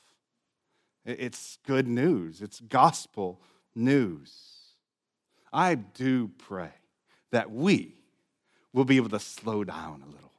It's 1.04 1.58
good 1.66 1.88
news, 1.88 2.42
it's 2.42 2.60
gospel 2.60 3.40
news. 3.74 4.32
I 5.52 5.76
do 5.76 6.28
pray 6.36 6.70
that 7.30 7.50
we 7.50 7.97
will 8.78 8.84
be 8.84 8.96
able 8.96 9.08
to 9.08 9.18
slow 9.18 9.64
down 9.64 10.04
a 10.06 10.08
little 10.08 10.30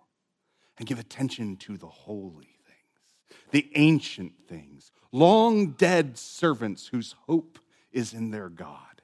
and 0.77 0.87
give 0.87 0.97
attention 0.97 1.57
to 1.57 1.75
the 1.75 1.89
holy 1.89 2.55
things, 2.65 3.41
the 3.51 3.69
ancient 3.75 4.31
things, 4.47 4.93
long 5.11 5.71
dead 5.71 6.17
servants 6.17 6.87
whose 6.87 7.15
hope 7.27 7.59
is 7.91 8.13
in 8.13 8.31
their 8.31 8.47
God, 8.47 9.01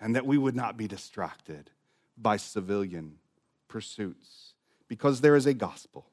and 0.00 0.14
that 0.14 0.24
we 0.24 0.38
would 0.38 0.54
not 0.54 0.76
be 0.76 0.86
distracted 0.86 1.72
by 2.16 2.36
civilian 2.36 3.16
pursuits 3.66 4.54
because 4.86 5.20
there 5.20 5.34
is 5.34 5.46
a 5.46 5.54
gospel. 5.54 6.06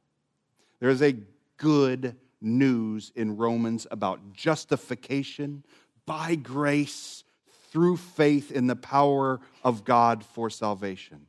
There 0.79 0.89
is 0.89 1.03
a 1.03 1.17
good 1.57 2.15
news 2.41 3.11
in 3.15 3.37
Romans 3.37 3.85
about 3.91 4.33
justification 4.33 5.63
by 6.07 6.33
grace 6.33 7.23
through 7.69 7.97
faith 7.97 8.51
in 8.51 8.65
the 8.65 8.75
power 8.75 9.41
of 9.63 9.85
God 9.85 10.25
for 10.25 10.49
salvation. 10.49 11.27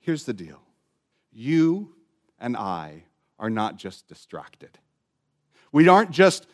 Here's 0.00 0.24
the 0.24 0.32
deal 0.32 0.60
you 1.32 1.94
and 2.38 2.56
I 2.56 3.04
are 3.38 3.50
not 3.50 3.76
just 3.76 4.08
distracted. 4.08 4.78
We 5.72 5.88
aren't 5.88 6.10
just 6.10 6.46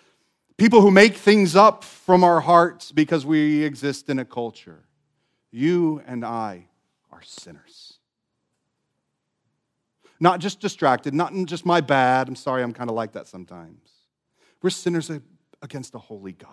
people 0.56 0.80
who 0.80 0.90
make 0.90 1.14
things 1.14 1.56
up 1.56 1.84
from 1.84 2.24
our 2.24 2.40
hearts 2.40 2.92
because 2.92 3.24
we 3.24 3.62
exist 3.62 4.10
in 4.10 4.18
a 4.18 4.24
culture. 4.24 4.84
You 5.50 6.02
and 6.06 6.24
I 6.24 6.66
are 7.12 7.22
sinners. 7.22 7.94
Not 10.20 10.40
just 10.40 10.60
distracted, 10.60 11.14
not 11.14 11.32
just 11.46 11.66
my 11.66 11.80
bad. 11.80 12.28
I'm 12.28 12.36
sorry, 12.36 12.62
I'm 12.62 12.72
kind 12.72 12.90
of 12.90 12.96
like 12.96 13.12
that 13.12 13.28
sometimes. 13.28 13.90
We're 14.62 14.70
sinners 14.70 15.10
against 15.62 15.94
a 15.94 15.98
holy 15.98 16.32
God. 16.32 16.50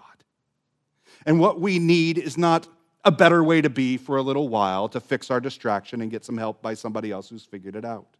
And 1.25 1.39
what 1.39 1.59
we 1.59 1.79
need 1.79 2.17
is 2.17 2.37
not 2.37 2.67
a 3.03 3.11
better 3.11 3.43
way 3.43 3.61
to 3.61 3.69
be 3.69 3.97
for 3.97 4.17
a 4.17 4.21
little 4.21 4.49
while 4.49 4.87
to 4.89 4.99
fix 4.99 5.31
our 5.31 5.39
distraction 5.39 6.01
and 6.01 6.11
get 6.11 6.23
some 6.23 6.37
help 6.37 6.61
by 6.61 6.73
somebody 6.73 7.11
else 7.11 7.29
who's 7.29 7.43
figured 7.43 7.75
it 7.75 7.85
out. 7.85 8.15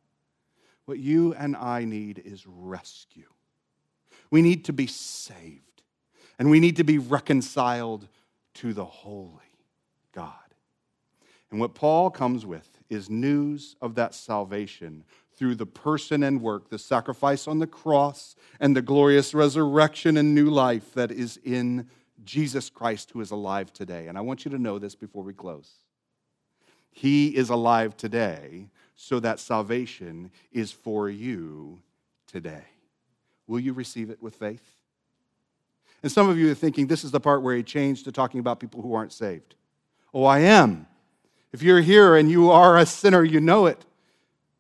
What 0.86 1.00
you 1.00 1.34
and 1.36 1.56
I 1.56 1.86
need 1.86 2.22
is 2.26 2.46
rescue. 2.48 3.30
We 4.32 4.42
need 4.42 4.66
to 4.66 4.74
be 4.74 4.88
saved, 4.88 5.84
and 6.40 6.50
we 6.50 6.60
need 6.60 6.78
to 6.78 6.84
be 6.84 6.98
reconciled 6.98 8.08
to 8.56 8.74
the 8.74 8.86
holy 8.86 9.58
God. 10.14 10.34
And 11.52 11.60
what 11.60 11.76
Paul 11.76 12.10
comes 12.10 12.46
with 12.46 12.68
is 12.90 13.10
news 13.10 13.76
of 13.82 13.96
that 13.96 14.16
salvation 14.16 15.04
through 15.36 15.56
the 15.56 15.66
person 15.66 16.24
and 16.24 16.42
work, 16.42 16.70
the 16.70 16.80
sacrifice 16.80 17.48
on 17.48 17.60
the 17.60 17.68
cross, 17.68 18.36
and 18.60 18.76
the 18.76 18.82
glorious 18.82 19.34
resurrection 19.34 20.18
and 20.18 20.34
new 20.34 20.50
life 20.50 20.94
that 20.94 21.12
is 21.12 21.38
in 21.44 21.90
Jesus 22.24 22.70
Christ, 22.70 23.12
who 23.12 23.22
is 23.22 23.32
alive 23.32 23.74
today. 23.74 24.08
And 24.08 24.18
I 24.18 24.22
want 24.22 24.46
you 24.46 24.52
to 24.52 24.60
know 24.60 24.80
this 24.80 24.96
before 24.96 25.24
we 25.24 25.34
close. 25.34 25.72
He 26.92 27.36
is 27.36 27.50
alive 27.50 27.96
today, 27.96 28.68
so 28.96 29.20
that 29.20 29.40
salvation 29.40 30.32
is 30.52 30.72
for 30.72 31.10
you 31.10 31.80
today. 32.28 32.64
Will 33.48 33.60
you 33.60 33.74
receive 33.74 34.10
it 34.10 34.22
with 34.22 34.36
faith? 34.36 34.64
And 36.04 36.12
some 36.12 36.30
of 36.30 36.38
you 36.38 36.52
are 36.52 36.56
thinking 36.56 36.88
this 36.88 37.04
is 37.04 37.12
the 37.12 37.20
part 37.20 37.42
where 37.42 37.56
he 37.56 37.64
changed 37.64 38.06
to 38.06 38.12
talking 38.12 38.40
about 38.40 38.60
people 38.60 38.82
who 38.82 38.94
aren't 38.94 39.14
saved. 39.14 39.56
Oh, 40.14 40.26
I 40.26 40.40
am. 40.40 40.88
If 41.54 41.62
you're 41.62 41.82
here 41.82 42.16
and 42.16 42.30
you 42.30 42.52
are 42.52 42.78
a 42.78 42.86
sinner, 42.86 43.24
you 43.24 43.40
know 43.40 43.66
it 43.66 43.86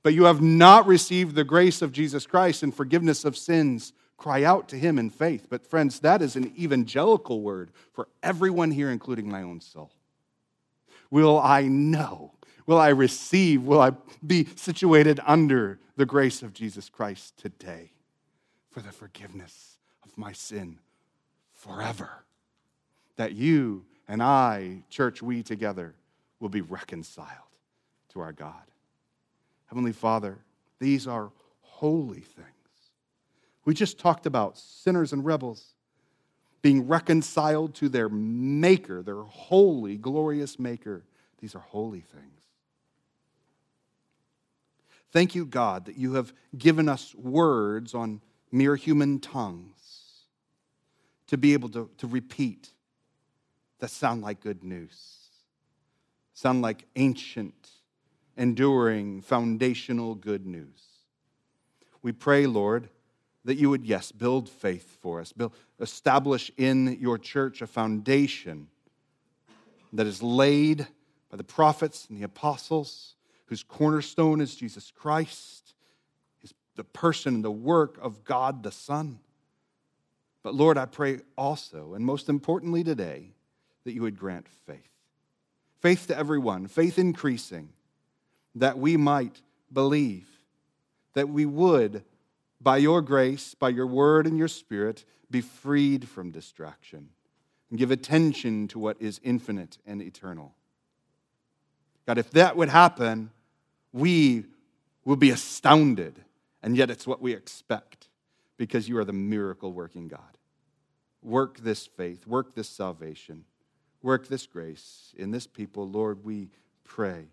but 0.03 0.14
you 0.14 0.24
have 0.24 0.41
not 0.41 0.88
received 0.88 1.36
the 1.36 1.43
grace 1.43 1.82
of 1.82 1.91
Jesus 1.91 2.26
Christ 2.26 2.64
and 2.64 2.74
forgiveness 2.74 3.24
of 3.26 3.38
sins, 3.38 3.93
cry 4.22 4.43
out 4.43 4.69
to 4.69 4.78
him 4.78 4.99
in 4.99 5.09
faith. 5.09 5.47
But, 5.49 5.65
friends, 5.65 6.01
that 6.01 6.22
is 6.22 6.36
an 6.36 6.53
evangelical 6.55 7.41
word 7.41 7.72
for 7.91 8.07
everyone 8.22 8.69
here, 8.69 8.91
including 8.91 9.28
my 9.28 9.41
own 9.41 9.59
soul. 9.61 9.91
Will 11.09 11.39
I 11.39 11.63
know? 11.63 12.34
Will 12.67 12.78
I 12.78 12.89
receive? 12.89 13.63
Will 13.63 13.82
I 13.82 13.93
be 14.26 14.45
situated 14.55 15.19
under 15.26 15.80
the 15.95 16.05
grace 16.05 16.43
of 16.43 16.53
Jesus 16.53 16.88
Christ 16.88 17.36
today 17.38 17.93
for 18.69 18.82
the 18.82 18.91
forgiveness 18.91 19.80
of 20.03 20.15
my 20.15 20.34
sin 20.34 20.78
forever? 21.55 22.24
That 23.15 23.34
you 23.34 23.86
and 24.07 24.22
I, 24.22 24.84
church, 24.91 25.24
we 25.24 25.41
together, 25.41 25.95
will 26.39 26.49
be 26.49 26.61
reconciled 26.61 27.28
to 28.09 28.19
our 28.19 28.34
God. 28.34 28.69
Heavenly 29.65 29.93
Father, 29.93 30.38
these 30.78 31.07
are 31.07 31.32
holy 31.61 32.19
things. 32.19 32.61
We 33.72 33.76
just 33.76 33.97
talked 33.97 34.26
about 34.26 34.57
sinners 34.57 35.13
and 35.13 35.24
rebels 35.24 35.76
being 36.61 36.89
reconciled 36.89 37.74
to 37.76 37.88
their 37.88 38.09
Maker, 38.09 39.01
their 39.01 39.22
holy, 39.22 39.95
glorious 39.95 40.59
Maker. 40.59 41.05
These 41.39 41.55
are 41.55 41.59
holy 41.59 42.01
things. 42.01 42.41
Thank 45.13 45.36
you, 45.36 45.45
God, 45.45 45.86
that 45.86 45.95
you 45.95 46.15
have 46.15 46.34
given 46.57 46.89
us 46.89 47.15
words 47.15 47.93
on 47.93 48.19
mere 48.51 48.76
human 48.76 49.22
tongues 49.22 50.26
to 51.28 51.38
be 51.38 51.53
able 51.53 51.69
to, 51.69 51.89
to 51.99 52.07
repeat 52.07 52.72
that 53.80 53.89
sound 53.89 54.22
like 54.22 54.41
good 54.41 54.65
news, 54.65 55.30
sound 56.34 56.61
like 56.61 56.84
ancient 56.97 57.69
enduring, 58.36 59.22
foundational 59.22 60.13
good 60.13 60.45
news. 60.45 60.88
We 62.01 62.11
pray, 62.11 62.47
Lord, 62.47 62.89
that 63.46 63.56
you 63.56 63.70
would, 63.70 63.86
yes, 63.86 64.12
build 64.12 64.48
faith 64.48 64.98
for 65.02 65.20
us, 65.20 65.34
build, 65.34 65.54
establish 65.80 66.52
in 66.58 66.98
your 67.00 67.18
church 67.18 67.62
a 67.62 67.68
foundation 67.68 68.68
that 69.94 70.08
is 70.08 70.22
laid 70.22 70.88
by 71.30 71.38
the 71.38 71.44
prophets 71.44 72.08
and 72.10 72.20
the 72.20 72.24
apostles, 72.24 73.16
whose 73.48 73.64
cornerstone 73.64 74.42
is 74.42 74.56
Jesus 74.56 74.92
Christ, 74.92 75.74
is 76.44 76.54
the 76.76 76.84
person 76.84 77.36
and 77.36 77.44
the 77.44 77.52
work 77.52 77.98
of 78.02 78.24
God 78.24 78.64
the 78.64 78.72
Son. 78.72 79.20
But 80.44 80.56
Lord, 80.56 80.78
I 80.78 80.86
pray 80.86 81.20
also, 81.38 81.94
and 81.94 82.06
most 82.06 82.30
importantly 82.30 82.84
today, 82.84 83.34
that 83.84 83.94
you 83.94 84.02
would 84.02 84.18
grant 84.18 84.48
faith. 84.48 84.89
Faith 85.80 86.08
to 86.08 86.18
everyone, 86.18 86.68
faith 86.68 87.00
increasing, 87.00 87.70
that 88.56 88.78
we 88.78 88.98
might 88.98 89.42
believe, 89.74 90.28
that 91.14 91.30
we 91.30 91.46
would, 91.46 92.04
by 92.62 92.78
your 92.78 93.01
grace, 93.01 93.55
by 93.55 93.70
your 93.70 93.88
word 93.88 94.28
and 94.28 94.38
your 94.38 94.47
spirit, 94.47 95.03
be 95.30 95.41
freed 95.41 96.07
from 96.07 96.32
distraction 96.32 97.09
and 97.70 97.80
give 97.80 97.89
attention 97.89 98.68
to 98.68 98.80
what 98.80 99.01
is 99.01 99.20
infinite 99.24 99.78
and 99.86 100.01
eternal. 100.01 100.53
God, 102.05 102.18
if 102.18 102.30
that 102.32 102.55
would 102.57 102.70
happen, 102.70 103.32
we 103.93 104.45
will 105.05 105.16
be 105.16 105.32
astounded, 105.32 106.24
and 106.62 106.76
yet 106.76 106.89
it's 106.89 107.07
what 107.07 107.22
we 107.22 107.34
expect 107.34 108.09
because 108.57 108.88
you 108.88 108.97
are 108.97 109.05
the 109.05 109.14
miracle 109.14 109.72
working 109.72 110.07
God. 110.07 110.38
Work 111.24 111.59
this 111.59 111.88
faith, 111.88 112.28
work 112.28 112.55
this 112.55 112.70
salvation, 112.70 113.45
work 114.01 114.28
this 114.28 114.45
grace 114.45 115.14
in 115.18 115.32
this 115.32 115.47
people, 115.47 115.89
Lord, 115.89 116.24
we 116.24 116.49
pray 116.84 117.26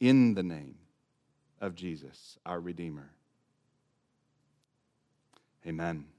in 0.00 0.34
the 0.34 0.42
name 0.42 0.76
of 1.60 1.74
Jesus, 1.74 2.38
our 2.44 2.60
Redeemer. 2.60 3.10
Amen. 5.66 6.17